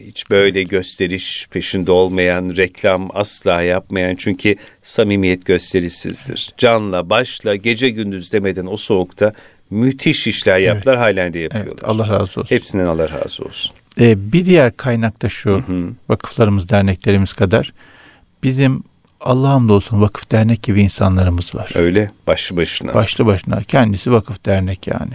Hiç 0.00 0.30
böyle 0.30 0.62
gösteriş 0.62 1.46
peşinde 1.50 1.92
olmayan, 1.92 2.56
reklam 2.56 3.08
asla 3.14 3.62
yapmayan 3.62 4.16
çünkü 4.16 4.56
samimiyet 4.82 5.46
gösterisizdir. 5.46 6.52
Canla, 6.58 7.10
başla, 7.10 7.56
gece 7.56 7.88
gündüz 7.88 8.32
demeden 8.32 8.66
o 8.66 8.76
soğukta 8.76 9.32
müthiş 9.70 10.26
işler 10.26 10.58
yaptılar, 10.58 10.96
halen 10.96 11.32
de 11.32 11.38
yapıyorlar. 11.38 11.72
Evet. 11.72 11.84
Allah 11.84 12.08
razı 12.08 12.22
olsun. 12.22 12.46
Hepsinden 12.48 12.86
Allah 12.86 13.10
razı 13.10 13.44
olsun. 13.44 13.72
Ee, 14.00 14.32
bir 14.32 14.46
diğer 14.46 14.76
kaynak 14.76 15.22
da 15.22 15.28
şu. 15.28 15.50
Hı. 15.50 15.88
Vakıflarımız, 16.08 16.68
derneklerimiz 16.68 17.32
kadar 17.32 17.72
bizim 18.42 18.82
Allah 19.24 19.48
hamdolsun 19.48 20.00
vakıf 20.00 20.30
dernek 20.30 20.62
gibi 20.62 20.82
insanlarımız 20.82 21.54
var. 21.54 21.70
Öyle 21.74 22.10
başlı 22.26 22.56
başına. 22.56 22.94
Başlı 22.94 23.26
başına 23.26 23.62
kendisi 23.62 24.12
vakıf 24.12 24.46
dernek 24.46 24.86
yani. 24.86 25.12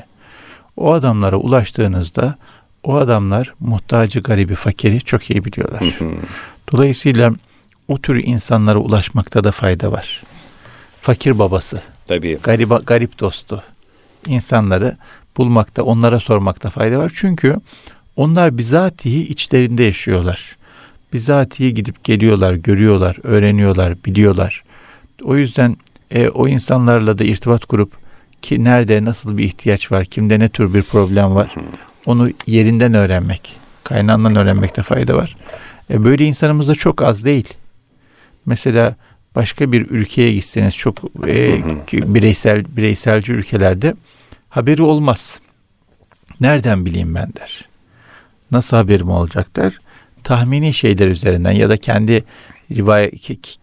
O 0.78 0.94
adamlara 0.94 1.36
ulaştığınızda 1.38 2.36
o 2.84 2.96
adamlar 2.96 3.54
muhtacı, 3.60 4.20
garibi, 4.20 4.56
fakiri 4.56 5.02
çok 5.02 5.30
iyi 5.30 5.46
biliyorlar. 5.46 5.82
Hı 5.82 6.06
hı. 6.06 6.12
Dolayısıyla 6.72 7.34
o 7.88 7.98
tür 7.98 8.24
insanlara 8.24 8.80
ulaşmakta 8.80 9.44
da 9.44 9.52
fayda 9.52 9.92
var. 9.92 10.24
Fakir 11.02 11.40
babası, 11.40 11.82
Tabii. 12.08 12.40
gariba, 12.44 12.78
garip 12.78 13.20
dostu 13.20 13.64
insanları 14.28 14.98
bulmakta, 15.38 15.84
onlara 15.84 16.20
sormakta 16.20 16.70
fayda 16.70 17.00
var. 17.00 17.12
Çünkü 17.16 17.56
onlar 18.16 18.58
bizatihi 18.58 19.28
içlerinde 19.28 19.84
yaşıyorlar. 19.84 20.58
Bizatihi 21.14 21.74
gidip 21.74 22.04
geliyorlar, 22.04 22.54
görüyorlar, 22.54 23.18
öğreniyorlar, 23.24 23.96
biliyorlar. 24.06 24.64
O 25.24 25.36
yüzden 25.36 25.78
e, 26.12 26.30
o 26.30 26.48
insanlarla 26.48 27.18
da 27.18 27.24
irtibat 27.24 27.66
kurup 27.66 27.92
ki 28.42 28.64
nerede 28.64 29.06
nasıl 29.06 29.38
bir 29.38 29.44
ihtiyaç 29.44 29.92
var, 29.92 30.06
kimde 30.06 30.40
ne 30.40 30.50
tür 30.50 30.74
bir 30.74 30.84
problem 30.84 31.36
var 31.36 31.56
onu 32.08 32.30
yerinden 32.48 32.94
öğrenmek, 32.94 33.56
kaynağından 33.84 34.36
öğrenmekte 34.36 34.84
fayda 34.84 35.16
var. 35.16 35.38
E, 35.90 36.04
böyle 36.04 36.26
insanımız 36.26 36.68
da 36.68 36.76
çok 36.76 37.02
az 37.02 37.26
değil. 37.26 37.54
Mesela 38.46 38.96
başka 39.36 39.72
bir 39.72 39.90
ülkeye 39.90 40.34
gitseniz 40.34 40.76
çok 40.76 40.98
e, 41.28 41.64
bireysel 41.92 42.66
bireyselci 42.78 43.34
ülkelerde 43.34 43.96
haberi 44.50 44.82
olmaz. 44.82 45.40
Nereden 46.42 46.86
bileyim 46.86 47.16
ben 47.16 47.34
der. 47.40 47.66
Nasıl 48.52 48.78
haberim 48.78 49.10
olacak 49.10 49.56
der. 49.56 49.80
Tahmini 50.28 50.74
şeyler 50.74 51.08
üzerinden 51.08 51.52
ya 51.52 51.70
da 51.70 51.78
kendi 51.78 52.24
rivayet 52.72 53.14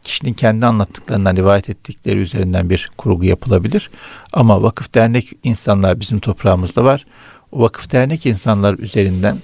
kişinin 0.03 0.33
kendi 0.33 0.67
anlattıklarından 0.67 1.37
rivayet 1.37 1.71
ettikleri 1.71 2.19
üzerinden 2.19 2.71
bir 2.71 2.91
kurgu 2.99 3.25
yapılabilir. 3.25 3.91
Ama 4.33 4.63
vakıf 4.63 4.95
dernek 4.95 5.33
insanlar 5.43 6.01
bizim 6.01 6.21
toprağımızda 6.21 6.85
var. 6.85 7.07
O 7.53 7.61
vakıf 7.61 7.93
dernek 7.93 8.27
insanlar 8.27 8.79
üzerinden 8.79 9.39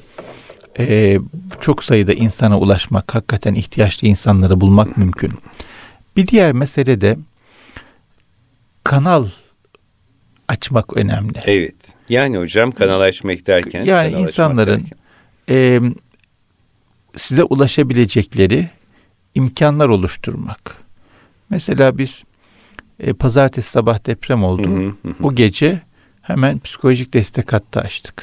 e, 0.79 1.19
çok 1.61 1.85
sayıda 1.85 2.13
insana 2.13 2.59
ulaşmak, 2.59 3.15
hakikaten 3.15 3.55
ihtiyaçlı 3.55 4.09
insanları 4.09 4.61
bulmak 4.61 4.97
mümkün. 4.97 5.33
Bir 6.17 6.27
diğer 6.27 6.53
mesele 6.53 7.01
de 7.01 7.17
kanal 8.85 9.27
açmak 10.49 10.97
önemli. 10.97 11.39
Evet. 11.45 11.95
Yani 12.09 12.39
hocam 12.39 12.71
kanal 12.71 13.01
açmak 13.01 13.47
derken? 13.47 13.85
Yani 13.85 14.11
insanların 14.11 14.87
e, 15.49 15.81
size 17.17 17.45
ulaşabilecekleri 17.45 18.69
imkanlar 19.35 19.89
oluşturmak. 19.89 20.77
Mesela 21.51 21.99
biz 21.99 22.25
e, 23.01 23.13
pazartesi 23.13 23.71
sabah 23.71 24.07
deprem 24.07 24.45
oldu. 24.45 24.69
Hı 24.69 25.09
hı 25.09 25.09
hı. 25.09 25.15
O 25.23 25.35
gece 25.35 25.81
hemen 26.23 26.59
psikolojik 26.59 27.15
destek 27.15 27.53
hattı 27.53 27.81
açtık. 27.81 28.23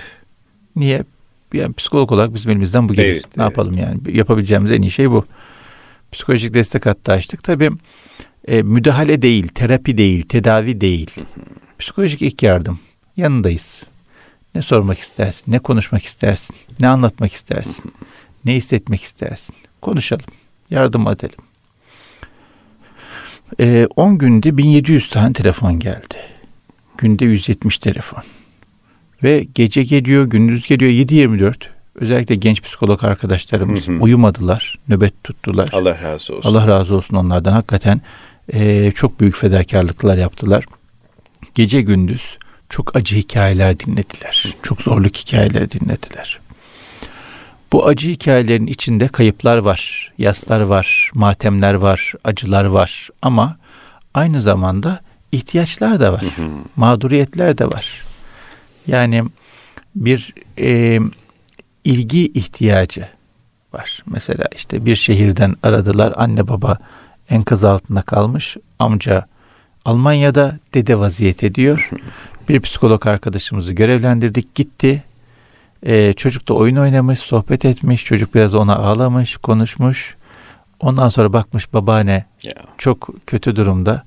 Niye? 0.75 1.03
Yani 1.53 1.73
psikolog 1.73 2.11
olarak 2.11 2.33
bizim 2.33 2.51
elimizden 2.51 2.89
bu 2.89 2.93
gelir. 2.93 3.07
Evet, 3.07 3.37
ne 3.37 3.43
evet. 3.43 3.51
yapalım 3.51 3.77
yani? 3.77 3.99
Yapabileceğimiz 4.07 4.71
en 4.71 4.81
iyi 4.81 4.91
şey 4.91 5.11
bu. 5.11 5.25
Psikolojik 6.11 6.53
destek 6.53 6.85
hattı 6.85 7.11
açtık. 7.11 7.43
Tabii 7.43 7.71
e, 8.47 8.61
müdahale 8.61 9.21
değil, 9.21 9.47
terapi 9.47 9.97
değil, 9.97 10.21
tedavi 10.21 10.81
değil. 10.81 11.11
Hı 11.15 11.21
hı. 11.21 11.25
Psikolojik 11.79 12.21
ilk 12.21 12.43
yardım. 12.43 12.79
Yanındayız. 13.17 13.83
Ne 14.55 14.61
sormak 14.61 14.99
istersin? 14.99 15.51
Ne 15.51 15.59
konuşmak 15.59 16.03
istersin? 16.05 16.55
Ne 16.79 16.87
anlatmak 16.87 17.33
istersin? 17.33 17.83
Hı. 17.83 18.05
Ne 18.45 18.53
hissetmek 18.53 19.03
istersin? 19.03 19.55
Konuşalım 19.81 20.25
yardım 20.69 21.07
edelim. 21.07 21.39
10 23.95 24.13
ee, 24.13 24.17
günde 24.17 24.57
1700 24.57 25.09
tane 25.09 25.33
telefon 25.33 25.79
geldi. 25.79 26.15
Günde 26.97 27.25
170 27.25 27.77
telefon. 27.77 28.23
Ve 29.23 29.47
gece 29.55 29.83
geliyor, 29.83 30.25
gündüz 30.25 30.67
geliyor 30.67 30.91
7-24. 30.91 31.55
Özellikle 31.95 32.35
genç 32.35 32.61
psikolog 32.61 33.03
arkadaşlarımız 33.03 33.87
hı 33.87 33.91
hı. 33.91 33.99
uyumadılar, 33.99 34.79
nöbet 34.89 35.23
tuttular. 35.23 35.69
Allah 35.71 36.01
razı 36.01 36.35
olsun. 36.35 36.49
Allah 36.49 36.67
razı 36.67 36.97
olsun 36.97 37.15
onlardan. 37.15 37.51
Hakikaten 37.51 38.01
e, 38.53 38.91
çok 38.95 39.19
büyük 39.19 39.35
fedakarlıklar 39.35 40.17
yaptılar. 40.17 40.65
Gece 41.55 41.81
gündüz 41.81 42.37
çok 42.69 42.95
acı 42.95 43.15
hikayeler 43.15 43.79
dinlediler. 43.79 44.55
Çok 44.63 44.81
zorluk 44.81 45.15
hikayeler 45.15 45.71
dinlediler. 45.71 46.39
Bu 47.71 47.87
acı 47.87 48.09
hikayelerin 48.09 48.67
içinde 48.67 49.07
kayıplar 49.07 49.57
var, 49.57 50.11
yaslar 50.17 50.61
var, 50.61 51.11
matemler 51.13 51.73
var, 51.73 52.13
acılar 52.23 52.65
var 52.65 53.09
ama 53.21 53.57
aynı 54.13 54.41
zamanda 54.41 54.99
ihtiyaçlar 55.31 55.99
da 55.99 56.13
var, 56.13 56.25
mağduriyetler 56.75 57.57
de 57.57 57.65
var. 57.65 58.03
Yani 58.87 59.23
bir 59.95 60.33
e, 60.59 60.99
ilgi 61.83 62.27
ihtiyacı 62.27 63.07
var. 63.73 64.03
Mesela 64.05 64.45
işte 64.55 64.85
bir 64.85 64.95
şehirden 64.95 65.55
aradılar 65.63 66.13
anne 66.17 66.47
baba 66.47 66.77
enkaz 67.29 67.63
altında 67.63 68.01
kalmış 68.01 68.57
amca 68.79 69.25
Almanya'da 69.85 70.59
dede 70.73 70.99
vaziyet 70.99 71.43
ediyor. 71.43 71.89
Bir 72.49 72.59
psikolog 72.59 73.07
arkadaşımızı 73.07 73.73
görevlendirdik 73.73 74.55
gitti 74.55 75.03
ee, 75.85 76.13
çocuk 76.13 76.47
da 76.47 76.53
oyun 76.53 76.75
oynamış, 76.75 77.19
sohbet 77.19 77.65
etmiş. 77.65 78.05
Çocuk 78.05 78.35
biraz 78.35 78.53
ona 78.53 78.75
ağlamış, 78.75 79.37
konuşmuş. 79.37 80.15
Ondan 80.79 81.09
sonra 81.09 81.33
bakmış 81.33 81.73
babaanne 81.73 82.25
yeah. 82.43 82.57
çok 82.77 83.09
kötü 83.27 83.55
durumda. 83.55 84.03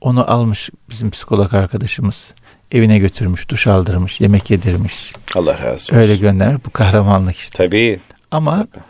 Onu 0.00 0.30
almış 0.30 0.70
bizim 0.90 1.10
psikolog 1.10 1.54
arkadaşımız. 1.54 2.30
Evine 2.72 2.98
götürmüş, 2.98 3.48
duş 3.48 3.66
aldırmış, 3.66 4.20
yemek 4.20 4.50
yedirmiş. 4.50 5.12
Allah 5.34 5.58
razı 5.58 5.72
olsun. 5.72 5.96
Öyle 5.96 6.16
göndermiş. 6.16 6.64
Bu 6.66 6.70
kahramanlık 6.70 7.36
işte. 7.36 7.56
Tabii. 7.56 8.00
Ama 8.30 8.66
Tabii. 8.72 8.84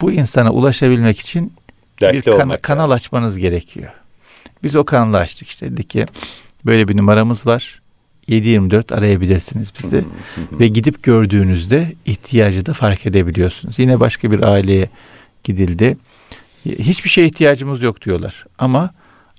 bu 0.00 0.12
insana 0.12 0.52
ulaşabilmek 0.52 1.20
için 1.20 1.52
Dertli 2.00 2.16
bir 2.16 2.36
kana, 2.36 2.58
kanal 2.58 2.90
açmanız 2.90 3.38
gerekiyor. 3.38 3.92
Biz 4.62 4.76
o 4.76 4.84
kanalı 4.84 5.18
açtık 5.18 5.48
işte. 5.48 5.72
Dedik 5.72 5.90
ki 5.90 6.06
böyle 6.66 6.88
bir 6.88 6.96
numaramız 6.96 7.46
var. 7.46 7.82
7-24 8.28 8.94
arayabilirsiniz 8.94 9.72
bizi. 9.82 10.04
Ve 10.52 10.68
gidip 10.68 11.02
gördüğünüzde 11.02 11.92
ihtiyacı 12.06 12.66
da 12.66 12.72
fark 12.72 13.06
edebiliyorsunuz. 13.06 13.78
Yine 13.78 14.00
başka 14.00 14.30
bir 14.30 14.42
aileye 14.42 14.88
gidildi. 15.44 15.96
Hiçbir 16.64 17.10
şeye 17.10 17.26
ihtiyacımız 17.26 17.82
yok 17.82 18.02
diyorlar. 18.02 18.44
Ama 18.58 18.90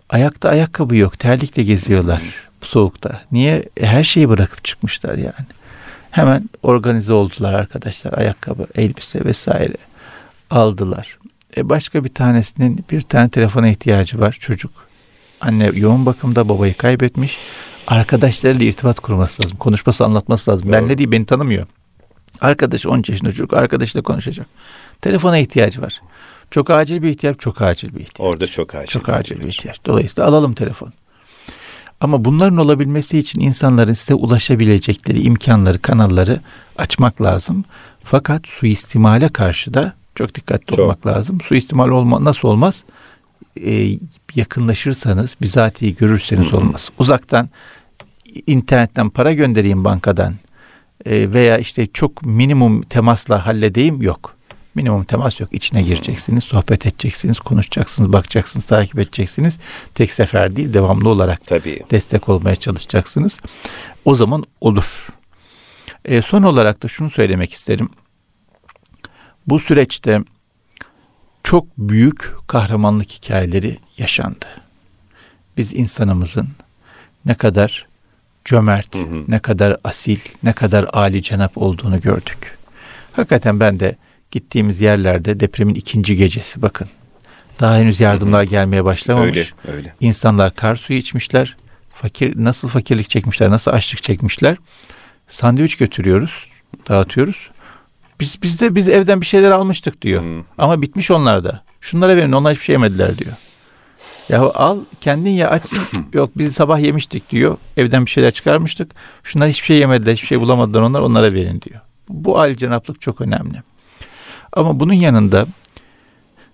ayakta 0.10 0.50
ayakkabı 0.50 0.96
yok. 0.96 1.20
Terlikle 1.20 1.64
geziyorlar 1.64 2.22
bu 2.62 2.66
soğukta. 2.66 3.22
Niye? 3.32 3.64
E, 3.78 3.86
her 3.86 4.04
şeyi 4.04 4.30
bırakıp 4.30 4.66
çıkmışlar 4.66 5.18
yani. 5.18 5.48
Hemen 6.12 6.50
organize 6.64 7.14
oldular 7.14 7.54
arkadaşlar. 7.54 8.18
Ayakkabı, 8.18 8.68
elbise 8.76 9.26
vesaire 9.26 9.78
aldılar. 10.50 11.18
E 11.58 11.70
başka 11.70 12.04
bir 12.04 12.14
tanesinin 12.14 12.86
bir 12.92 13.02
tane 13.02 13.30
telefona 13.30 13.68
ihtiyacı 13.68 14.20
var 14.20 14.38
çocuk. 14.40 14.72
Anne 15.42 15.72
yoğun 15.74 16.06
bakımda 16.06 16.50
babayı 16.50 16.74
kaybetmiş 16.74 17.38
arkadaşlarıyla 17.88 18.66
irtibat 18.66 19.00
kurması 19.00 19.44
lazım. 19.44 19.58
Konuşması, 19.58 20.06
anlatması 20.06 20.52
lazım. 20.52 20.72
Ben 20.72 20.88
ne 20.88 20.98
diyeyim 20.98 21.12
beni 21.12 21.26
tanımıyor. 21.26 21.68
Arkadaş 22.42 22.86
10 22.86 23.04
yaşında 23.08 23.32
çocuk 23.32 23.54
arkadaşıyla 23.54 24.04
konuşacak. 24.04 24.48
Telefona 25.02 25.38
ihtiyacı 25.38 25.82
var. 25.82 26.02
Çok 26.52 26.70
acil 26.70 27.02
bir 27.02 27.10
ihtiyaç, 27.10 27.40
çok 27.40 27.62
acil 27.62 27.88
bir 27.96 28.00
ihtiyaç. 28.00 28.20
Orada 28.20 28.48
çok 28.48 28.76
acil. 28.76 28.88
Çok 28.88 29.10
acil 29.10 29.40
bir 29.40 29.48
ihtiyaç. 29.48 29.80
Dolayısıyla 29.86 30.30
alalım 30.30 30.54
telefon. 30.54 30.94
Ama 32.02 32.26
bunların 32.26 32.58
olabilmesi 32.58 33.20
için 33.20 33.40
insanların 33.40 33.94
size 33.94 34.14
ulaşabilecekleri 34.14 35.22
imkanları, 35.22 35.80
kanalları 35.80 36.40
açmak 36.78 37.22
lazım. 37.22 37.66
Fakat 38.04 38.48
suistimale 38.48 39.30
karşı 39.30 39.74
da 39.74 39.94
çok 40.16 40.36
dikkatli 40.36 40.76
çok. 40.76 40.80
olmak 40.80 41.08
lazım. 41.08 41.42
Suistimal 41.42 41.90
olma 41.90 42.24
nasıl 42.24 42.48
olmaz? 42.48 42.84
Ee, 43.66 43.90
yakınlaşırsanız, 44.36 45.36
bizatihi 45.42 45.96
görürseniz 45.96 46.54
olmaz. 46.54 46.90
Uzaktan 47.00 47.50
internetten 48.48 49.10
para 49.10 49.34
göndereyim 49.34 49.86
bankadan 49.86 50.36
e, 51.06 51.34
veya 51.34 51.58
işte 51.58 51.88
çok 51.88 52.26
minimum 52.26 52.82
temasla 52.82 53.46
halledeyim 53.46 54.02
yok. 54.02 54.38
Minimum 54.76 55.04
temas 55.04 55.40
yok. 55.40 55.50
İçine 55.54 55.84
gireceksiniz, 55.84 56.44
sohbet 56.44 56.86
edeceksiniz, 56.86 57.40
konuşacaksınız, 57.40 58.14
bakacaksınız, 58.14 58.66
takip 58.66 59.00
edeceksiniz. 59.00 59.60
Tek 59.96 60.12
sefer 60.12 60.56
değil, 60.56 60.74
devamlı 60.74 61.10
olarak 61.10 61.48
Tabii. 61.48 61.84
destek 61.92 62.30
olmaya 62.30 62.56
çalışacaksınız. 62.56 63.40
O 64.06 64.16
zaman 64.16 64.44
olur. 64.62 65.08
E, 66.06 66.22
son 66.22 66.44
olarak 66.44 66.84
da 66.84 66.88
şunu 66.88 67.10
söylemek 67.10 67.54
isterim. 67.54 67.90
Bu 69.48 69.60
süreçte 69.60 70.22
çok 71.44 71.66
büyük 71.78 72.34
kahramanlık 72.48 73.12
hikayeleri 73.12 73.78
yaşandı. 73.98 74.46
Biz 75.58 75.74
insanımızın 75.74 76.48
ne 77.26 77.36
kadar 77.36 77.87
cömert, 78.48 78.96
hı 78.96 79.00
hı. 79.00 79.24
ne 79.28 79.40
kadar 79.40 79.78
asil, 79.84 80.20
ne 80.44 80.54
kadar 80.54 80.86
âli 80.94 81.22
cenap 81.22 81.58
olduğunu 81.58 82.02
gördük. 82.02 82.58
Hakikaten 83.12 83.60
ben 83.60 83.80
de 83.80 83.96
gittiğimiz 84.32 84.82
yerlerde 84.82 85.40
depremin 85.40 85.76
ikinci 85.76 86.16
gecesi 86.16 86.62
bakın. 86.62 86.88
Daha 87.60 87.78
henüz 87.78 88.00
yardımlar 88.00 88.42
hı 88.42 88.48
hı. 88.48 88.52
gelmeye 88.52 88.86
başlamamış. 88.86 89.38
Öyle, 89.38 89.78
öyle. 89.78 89.94
İnsanlar 90.00 90.56
kar 90.56 90.76
suyu 90.76 91.00
içmişler. 91.00 91.56
Fakir 91.94 92.34
nasıl 92.44 92.68
fakirlik 92.68 93.10
çekmişler, 93.10 93.50
nasıl 93.50 93.72
açlık 93.72 94.04
çekmişler. 94.04 94.58
Sandviç 95.28 95.76
götürüyoruz, 95.76 96.48
dağıtıyoruz. 96.90 97.50
Biz 98.20 98.38
biz 98.44 98.62
de 98.62 98.76
biz 98.76 98.90
evden 98.90 99.22
bir 99.22 99.26
şeyler 99.26 99.52
almıştık 99.52 100.02
diyor. 100.02 100.22
Hmm. 100.22 100.44
Ama 100.58 100.82
bitmiş 100.82 101.12
onlar 101.12 101.44
da. 101.44 101.64
Şunlara 101.82 102.18
verin 102.18 102.32
onlar 102.32 102.54
hiçbir 102.54 102.66
şey 102.66 102.74
yemediler 102.74 103.18
diyor. 103.18 103.34
Ya 104.30 104.42
al 104.42 104.80
kendin 105.02 105.32
ya 105.32 105.50
açsın. 105.50 105.80
Yok 106.14 106.32
biz 106.38 106.54
sabah 106.54 106.80
yemiştik 106.80 107.30
diyor. 107.30 107.58
Evden 107.78 108.06
bir 108.06 108.12
şeyler 108.12 108.32
çıkarmıştık. 108.32 108.92
Şunlar 109.24 109.50
hiçbir 109.50 109.66
şey 109.66 109.78
yemediler, 109.78 110.14
hiçbir 110.14 110.28
şey 110.28 110.40
bulamadılar 110.40 110.82
onlar 110.82 111.02
onlara 111.02 111.34
verin 111.34 111.62
diyor. 111.62 111.82
Bu 112.10 112.40
al 112.40 112.56
cenaplık 112.56 113.02
çok 113.02 113.22
önemli. 113.22 113.62
Ama 114.54 114.80
bunun 114.80 114.94
yanında 114.94 115.46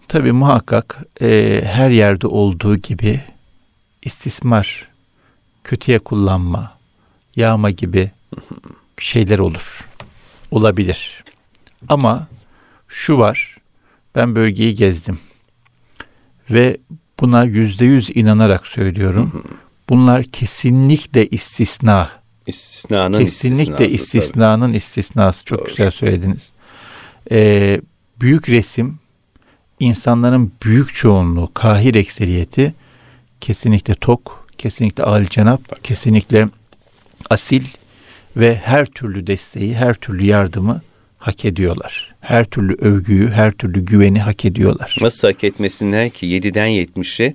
tabi 0.08 0.32
muhakkak 0.32 1.04
e, 1.22 1.62
her 1.66 1.90
yerde 1.90 2.28
olduğu 2.28 2.78
gibi 2.78 3.22
istismar, 4.02 4.88
kötüye 5.64 6.00
kullanma, 6.00 6.78
yağma 7.36 7.70
gibi 7.70 8.12
şeyler 8.98 9.40
olur. 9.40 9.86
Olabilir. 10.52 11.24
Ama 11.90 12.28
şu 12.88 13.18
var. 13.18 13.58
Ben 14.16 14.36
bölgeyi 14.36 14.76
gezdim. 14.76 15.20
Ve 16.50 16.78
Buna 17.24 17.44
yüzde 17.44 17.86
yüz 17.86 18.10
inanarak 18.16 18.68
söylüyorum. 18.68 19.44
Bunlar 19.90 20.24
kesinlikle 20.24 21.28
istisna. 21.28 22.10
İstisnanın 22.48 23.20
kesinlikle 23.20 23.88
istisnanın 23.88 24.68
tabii. 24.68 24.78
istisnası. 24.78 25.46
Çok 25.46 25.60
Doğru. 25.60 25.68
güzel 25.68 25.92
söylediniz. 25.92 26.52
e, 27.32 27.82
büyük 28.22 28.50
resim 28.50 29.00
insanların 29.80 30.52
büyük 30.64 30.96
çoğunluğu 30.96 31.52
kahir 31.54 31.96
ekseriyeti 31.96 32.74
kesinlikle 33.42 33.96
tok, 33.96 34.48
kesinlikle 34.58 35.04
âli 35.04 35.30
cenap, 35.30 35.84
kesinlikle 35.84 36.48
asil 37.30 37.64
ve 38.38 38.56
her 38.56 38.86
türlü 38.86 39.28
desteği, 39.28 39.76
her 39.76 39.94
türlü 39.94 40.26
yardımı 40.26 40.82
hak 41.24 41.46
ediyorlar. 41.46 42.14
Her 42.22 42.46
türlü 42.46 42.74
övgüyü, 42.74 43.30
her 43.30 43.52
türlü 43.52 43.86
güveni 43.86 44.20
hak 44.20 44.46
ediyorlar. 44.46 44.96
Nasıl 45.02 45.28
hak 45.28 45.44
etmesinler 45.44 46.10
ki 46.10 46.28
7'den 46.28 46.68
70'e 46.68 47.34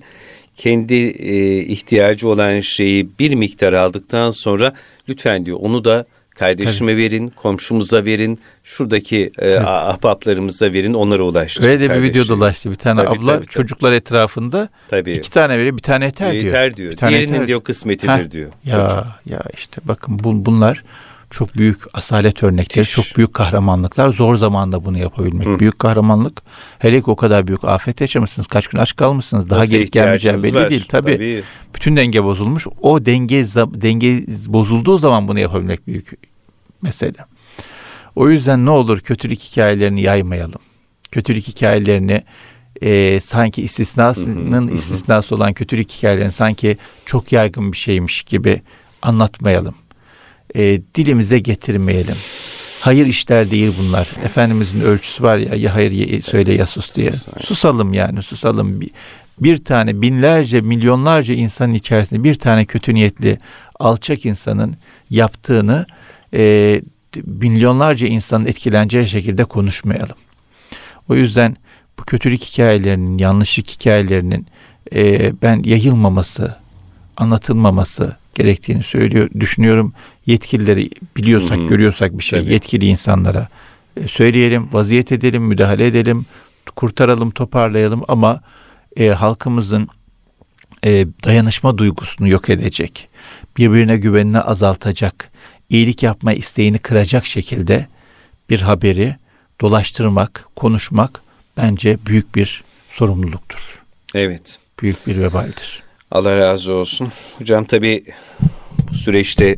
kendi 0.57 0.95
e, 0.95 1.59
ihtiyacı 1.59 2.29
olan 2.29 2.61
şeyi 2.61 3.09
bir 3.19 3.35
miktar 3.35 3.73
aldıktan 3.73 4.31
sonra 4.31 4.73
lütfen 5.09 5.47
diyor 5.47 5.59
onu 5.61 5.85
da 5.85 6.07
kardeşime 6.39 6.93
Tabii. 6.93 7.03
verin, 7.03 7.29
komşumuza 7.29 8.05
verin, 8.05 8.39
şuradaki 8.65 9.31
e, 9.39 9.57
ahbaplarımıza 9.57 10.73
verin, 10.73 10.95
onlara 10.95 11.23
ulaştırın. 11.23 11.69
Öyle 11.69 11.81
de 11.81 11.95
bir 11.95 12.03
video 12.03 12.29
dolaştı 12.29 12.71
bir 12.71 12.75
tane 12.75 13.05
tabii, 13.05 13.19
abla 13.19 13.37
tabii, 13.37 13.47
çocuklar 13.47 13.93
etrafında 13.93 14.69
tabii. 14.89 15.13
iki 15.13 15.31
tane 15.31 15.59
veriyor, 15.59 15.77
bir 15.77 15.83
tane 15.83 16.05
yeter 16.05 16.33
diyor. 16.33 16.45
Yeter 16.45 16.77
diyor. 16.77 16.93
Diğerinin 17.09 17.33
yeter. 17.33 17.47
diyor 17.47 17.63
kısmetidir 17.63 18.13
Heh. 18.13 18.31
diyor. 18.31 18.51
Ya 18.65 18.89
Çocuk. 18.89 19.07
ya 19.27 19.43
işte 19.57 19.81
bakın 19.85 20.19
bu, 20.25 20.47
bunlar 20.47 20.85
çok 21.31 21.57
büyük 21.57 21.81
asalet 21.93 22.43
örnekleri, 22.43 22.81
Müthiş. 22.81 22.95
çok 22.95 23.17
büyük 23.17 23.35
kahramanlıklar. 23.35 24.13
Zor 24.13 24.37
zamanda 24.37 24.85
bunu 24.85 24.99
yapabilmek. 24.99 25.47
Hı. 25.47 25.59
Büyük 25.59 25.79
kahramanlık. 25.79 26.43
Hele 26.79 27.03
ki 27.03 27.11
o 27.11 27.17
kadar 27.17 27.47
büyük 27.47 27.65
afet 27.65 28.01
yaşamışsınız. 28.01 28.47
Kaç 28.47 28.69
gün 28.69 28.79
aç 28.79 28.97
kalmışsınız. 28.97 29.51
Daha 29.51 29.65
gelip 29.65 29.93
gelmeyeceği 29.93 30.43
belli 30.43 30.55
var. 30.55 30.69
değil. 30.71 30.85
Tabii, 30.89 31.13
Tabii. 31.13 31.43
Bütün 31.75 31.97
denge 31.97 32.25
bozulmuş. 32.25 32.67
O 32.81 33.07
denge 33.07 33.45
denge 33.83 34.25
bozulduğu 34.53 34.99
zaman 34.99 35.29
bunu 35.29 35.39
yapabilmek 35.39 35.87
büyük 35.87 36.13
mesele. 36.83 37.17
O 38.17 38.31
yüzden 38.31 38.67
ne 38.67 38.71
olur 38.71 39.01
kötülük 39.01 39.41
hikayelerini 39.41 40.01
yaymayalım. 40.03 40.61
Kötülük 41.11 41.49
hikayelerini 41.49 42.23
e, 42.83 43.21
sanki 43.21 43.63
istisnasının 43.63 44.69
istisnası 44.69 45.35
olan 45.35 45.53
kötülük 45.53 45.91
hikayelerini 45.91 46.33
sanki 46.33 46.77
çok 47.07 47.33
yaygın 47.33 47.73
bir 47.73 47.77
şeymiş 47.77 48.23
gibi 48.23 48.63
anlatmayalım 49.03 49.75
e, 50.55 50.81
dilimize 50.95 51.39
getirmeyelim. 51.39 52.17
Hayır 52.81 53.07
işler 53.07 53.51
değil 53.51 53.73
bunlar. 53.79 54.09
Efendimizin 54.25 54.81
ölçüsü 54.81 55.23
var 55.23 55.39
ya 55.39 55.55
ya 55.55 55.75
hayır 55.75 55.91
ya 55.91 56.23
söyle 56.23 56.53
ya 56.53 56.67
sus 56.67 56.95
diye. 56.95 57.13
Susalım 57.41 57.93
yani 57.93 58.23
susalım. 58.23 58.81
Bir, 58.81 58.91
bir 59.41 59.65
tane 59.65 60.03
binlerce 60.03 60.61
milyonlarca 60.61 61.35
insanın 61.35 61.73
içerisinde 61.73 62.25
bir 62.25 62.35
tane 62.35 62.65
kötü 62.65 62.95
niyetli 62.95 63.39
alçak 63.81 64.27
insanın 64.27 64.75
yaptığını 65.11 65.87
e, 66.35 66.83
milyonlarca 67.25 68.07
insanın 68.07 68.47
etkileneceği 68.47 69.09
şekilde 69.09 69.45
konuşmayalım. 69.45 70.17
O 71.09 71.15
yüzden 71.15 71.57
bu 71.99 72.03
kötülük 72.03 72.43
hikayelerinin, 72.43 73.19
yanlışlık 73.19 73.71
hikayelerinin 73.71 74.47
e, 74.95 75.33
ben 75.43 75.63
yayılmaması, 75.65 76.57
anlatılmaması 77.17 78.17
gerektiğini 78.39 78.83
söylüyor, 78.83 79.31
düşünüyorum 79.41 79.93
yetkilileri 80.27 80.91
biliyorsak, 81.17 81.59
Hı-hı. 81.59 81.67
görüyorsak 81.67 82.19
bir 82.19 82.25
şey, 82.25 82.41
Tabii. 82.41 82.53
yetkili 82.53 82.87
insanlara 82.87 83.49
e, 83.97 84.09
söyleyelim, 84.09 84.69
vaziyet 84.73 85.13
edelim, 85.13 85.43
müdahale 85.43 85.87
edelim, 85.87 86.27
kurtaralım, 86.77 87.31
toparlayalım 87.31 88.03
ama 88.09 88.41
e, 88.97 89.09
halkımızın 89.09 89.89
e, 90.85 91.07
dayanışma 91.25 91.79
duygusunu 91.79 92.29
yok 92.29 92.51
edecek, 92.51 93.09
birbirine 93.57 93.97
güvenini 93.97 94.39
azaltacak, 94.41 95.31
iyilik 95.71 96.03
yapma 96.03 96.33
isteğini 96.33 96.79
kıracak 96.79 97.27
şekilde 97.27 97.87
bir 98.51 98.61
haberi 98.61 99.17
dolaştırmak, 99.61 100.45
konuşmak 100.57 101.23
bence 101.57 101.99
büyük 102.07 102.35
bir 102.35 102.65
sorumluluktur. 102.91 103.83
Evet. 104.15 104.59
Büyük 104.83 105.07
bir 105.07 105.19
vebaldir. 105.19 105.88
Allah 106.11 106.37
razı 106.37 106.73
olsun. 106.73 107.13
Hocam 107.39 107.65
tabii 107.65 108.05
bu 108.91 108.95
süreçte 108.95 109.57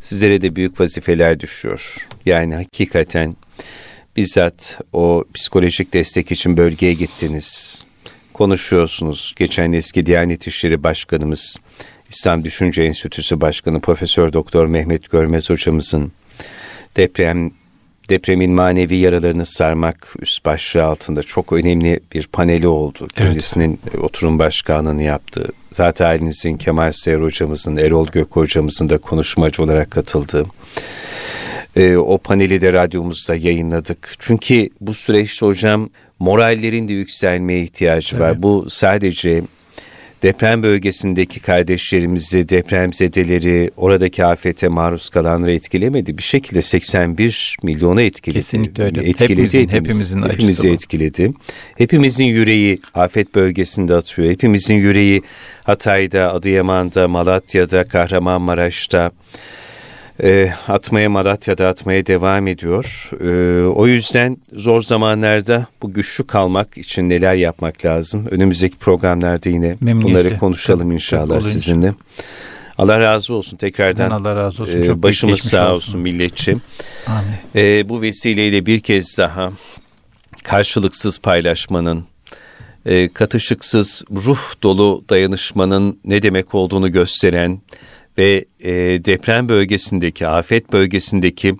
sizlere 0.00 0.42
de 0.42 0.56
büyük 0.56 0.80
vazifeler 0.80 1.40
düşüyor. 1.40 2.08
Yani 2.26 2.54
hakikaten 2.54 3.36
bizzat 4.16 4.80
o 4.92 5.24
psikolojik 5.34 5.92
destek 5.92 6.32
için 6.32 6.56
bölgeye 6.56 6.94
gittiniz. 6.94 7.82
Konuşuyorsunuz. 8.32 9.34
Geçen 9.36 9.72
eski 9.72 10.06
Diyanet 10.06 10.46
İşleri 10.46 10.82
Başkanımız, 10.82 11.56
İslam 12.10 12.44
Düşünce 12.44 12.82
Enstitüsü 12.82 13.40
Başkanı 13.40 13.80
Profesör 13.80 14.32
Doktor 14.32 14.66
Mehmet 14.66 15.10
Görmez 15.10 15.50
hocamızın 15.50 16.12
deprem 16.96 17.50
depremin 18.10 18.50
manevi 18.50 18.96
yaralarını 18.96 19.46
sarmak 19.46 20.14
üst 20.18 20.44
başlığı 20.44 20.84
altında 20.84 21.22
çok 21.22 21.52
önemli 21.52 22.00
bir 22.14 22.26
paneli 22.26 22.66
oldu. 22.66 23.08
Kendisinin 23.14 23.80
evet. 23.90 24.04
oturum 24.04 24.38
başkanlığını 24.38 25.02
yaptığı. 25.02 25.48
Zaten 25.72 26.06
ailenizin 26.06 26.56
Kemal 26.56 26.92
Seher 26.92 27.20
hocamızın, 27.20 27.76
Erol 27.76 28.06
Gök 28.06 28.36
hocamızın 28.36 28.88
da 28.88 28.98
konuşmacı 28.98 29.62
olarak 29.62 29.90
katıldığı. 29.90 30.46
E, 31.76 31.96
o 31.96 32.18
paneli 32.18 32.60
de 32.60 32.72
radyomuzda 32.72 33.34
yayınladık. 33.34 34.14
Çünkü 34.18 34.70
bu 34.80 34.94
süreçte 34.94 35.46
hocam 35.46 35.90
morallerin 36.18 36.88
de 36.88 36.92
yükselmeye 36.92 37.62
ihtiyacı 37.62 38.10
Tabii. 38.10 38.22
var. 38.22 38.42
Bu 38.42 38.70
sadece 38.70 39.42
deprem 40.22 40.62
bölgesindeki 40.62 41.40
kardeşlerimizi, 41.40 42.48
depremzedeleri, 42.48 43.70
oradaki 43.76 44.24
afete 44.24 44.68
maruz 44.68 45.08
kalanları 45.08 45.52
etkilemedi. 45.52 46.18
Bir 46.18 46.22
şekilde 46.22 46.62
81 46.62 47.56
milyona 47.62 48.02
etkiledi. 48.02 48.38
Kesinlikle 48.38 48.84
öyle. 48.84 49.08
Etkiledi 49.08 49.42
hepimizin, 49.42 49.68
hepimizin 49.68 50.22
hepimizi 50.22 50.68
etkiledi. 50.68 51.32
Hepimizin 51.78 52.24
yüreği 52.24 52.80
afet 52.94 53.34
bölgesinde 53.34 53.94
atıyor. 53.94 54.30
Hepimizin 54.30 54.74
yüreği 54.74 55.22
Hatay'da, 55.64 56.34
Adıyaman'da, 56.34 57.08
Malatya'da, 57.08 57.84
Kahramanmaraş'ta, 57.84 59.10
e, 60.22 60.52
atmaya 60.68 61.10
Malatya'da 61.10 61.68
atmaya 61.68 62.06
devam 62.06 62.46
ediyor. 62.46 63.10
E, 63.20 63.66
o 63.66 63.86
yüzden 63.86 64.36
zor 64.52 64.82
zamanlarda 64.82 65.66
bu 65.82 65.92
güçlü 65.92 66.26
kalmak 66.26 66.78
için 66.78 67.08
neler 67.08 67.34
yapmak 67.34 67.84
lazım? 67.84 68.26
Önümüzdeki 68.30 68.76
programlarda 68.76 69.48
yine 69.48 69.76
bunları 69.80 70.38
konuşalım 70.38 70.92
inşallah 70.92 71.40
sizinle. 71.40 71.94
Allah 72.78 73.00
razı 73.00 73.34
olsun 73.34 73.56
tekrardan. 73.56 74.04
Sizden 74.04 74.10
Allah 74.10 74.36
razı 74.36 74.62
olsun. 74.62 74.82
Çok 74.82 75.02
başımız 75.02 75.40
sağ 75.40 75.72
olsun, 75.72 75.74
olsun 75.76 76.00
milletçi. 76.00 76.56
Amin. 77.06 77.66
E, 77.66 77.88
bu 77.88 78.02
vesileyle 78.02 78.66
bir 78.66 78.80
kez 78.80 79.18
daha 79.18 79.52
karşılıksız 80.44 81.18
paylaşmanın, 81.18 82.04
e, 82.86 83.08
katışıksız 83.08 84.04
ruh 84.10 84.40
dolu 84.62 85.04
dayanışmanın 85.10 85.98
ne 86.04 86.22
demek 86.22 86.54
olduğunu 86.54 86.92
gösteren 86.92 87.60
ve 88.20 88.44
e, 88.60 88.72
deprem 89.04 89.48
bölgesindeki, 89.48 90.26
afet 90.26 90.72
bölgesindeki 90.72 91.54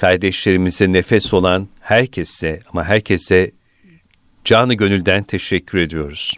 kardeşlerimize 0.00 0.92
nefes 0.92 1.34
olan 1.34 1.68
herkese 1.80 2.60
ama 2.72 2.84
herkese 2.84 3.50
canı 4.44 4.74
gönülden 4.74 5.22
teşekkür 5.22 5.78
ediyoruz. 5.78 6.32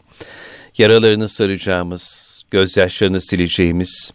Yaralarını 0.79 1.29
saracağımız, 1.29 2.43
gözyaşlarını 2.51 3.21
sileceğimiz, 3.21 4.13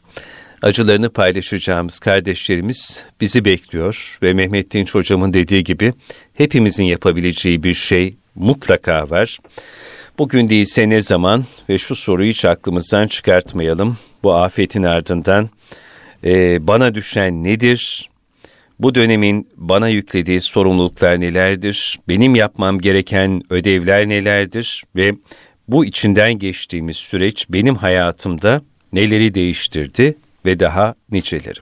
acılarını 0.61 1.09
paylaşacağımız 1.09 1.99
kardeşlerimiz 1.99 3.03
bizi 3.21 3.45
bekliyor 3.45 4.17
ve 4.21 4.33
Mehmet 4.33 4.73
Dinç 4.73 4.95
hocamın 4.95 5.33
dediği 5.33 5.63
gibi 5.63 5.93
hepimizin 6.33 6.83
yapabileceği 6.83 7.63
bir 7.63 7.73
şey 7.73 8.15
mutlaka 8.35 9.09
var. 9.09 9.37
Bugün 10.17 10.47
değilse 10.49 10.89
ne 10.89 11.01
zaman 11.01 11.45
ve 11.69 11.77
şu 11.77 11.95
soruyu 11.95 12.29
hiç 12.29 12.45
aklımızdan 12.45 13.07
çıkartmayalım. 13.07 13.97
Bu 14.23 14.33
afetin 14.33 14.83
ardından 14.83 15.49
e, 16.23 16.67
bana 16.67 16.95
düşen 16.95 17.43
nedir? 17.43 18.09
Bu 18.79 18.95
dönemin 18.95 19.49
bana 19.55 19.89
yüklediği 19.89 20.41
sorumluluklar 20.41 21.19
nelerdir? 21.19 21.99
Benim 22.07 22.35
yapmam 22.35 22.79
gereken 22.79 23.43
ödevler 23.49 24.09
nelerdir? 24.09 24.83
Ve 24.95 25.13
bu 25.67 25.85
içinden 25.85 26.33
geçtiğimiz 26.33 26.97
süreç 26.97 27.45
benim 27.49 27.75
hayatımda 27.75 28.61
neleri 28.93 29.33
değiştirdi 29.33 30.17
ve 30.45 30.59
daha 30.59 30.95
niceleri? 31.11 31.59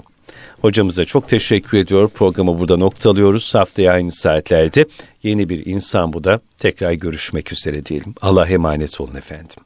Hocamıza 0.61 1.05
çok 1.05 1.29
teşekkür 1.29 1.77
ediyor. 1.77 2.09
Programı 2.09 2.59
burada 2.59 2.77
noktalıyoruz. 2.77 3.55
Haftaya 3.55 3.91
aynı 3.93 4.11
saatlerde 4.11 4.85
yeni 5.23 5.49
bir 5.49 5.65
insan 5.65 6.13
bu 6.13 6.23
da 6.23 6.39
tekrar 6.57 6.91
görüşmek 6.91 7.51
üzere 7.51 7.85
diyelim. 7.85 8.15
Allah 8.21 8.47
emanet 8.47 9.01
olun 9.01 9.15
efendim. 9.15 9.64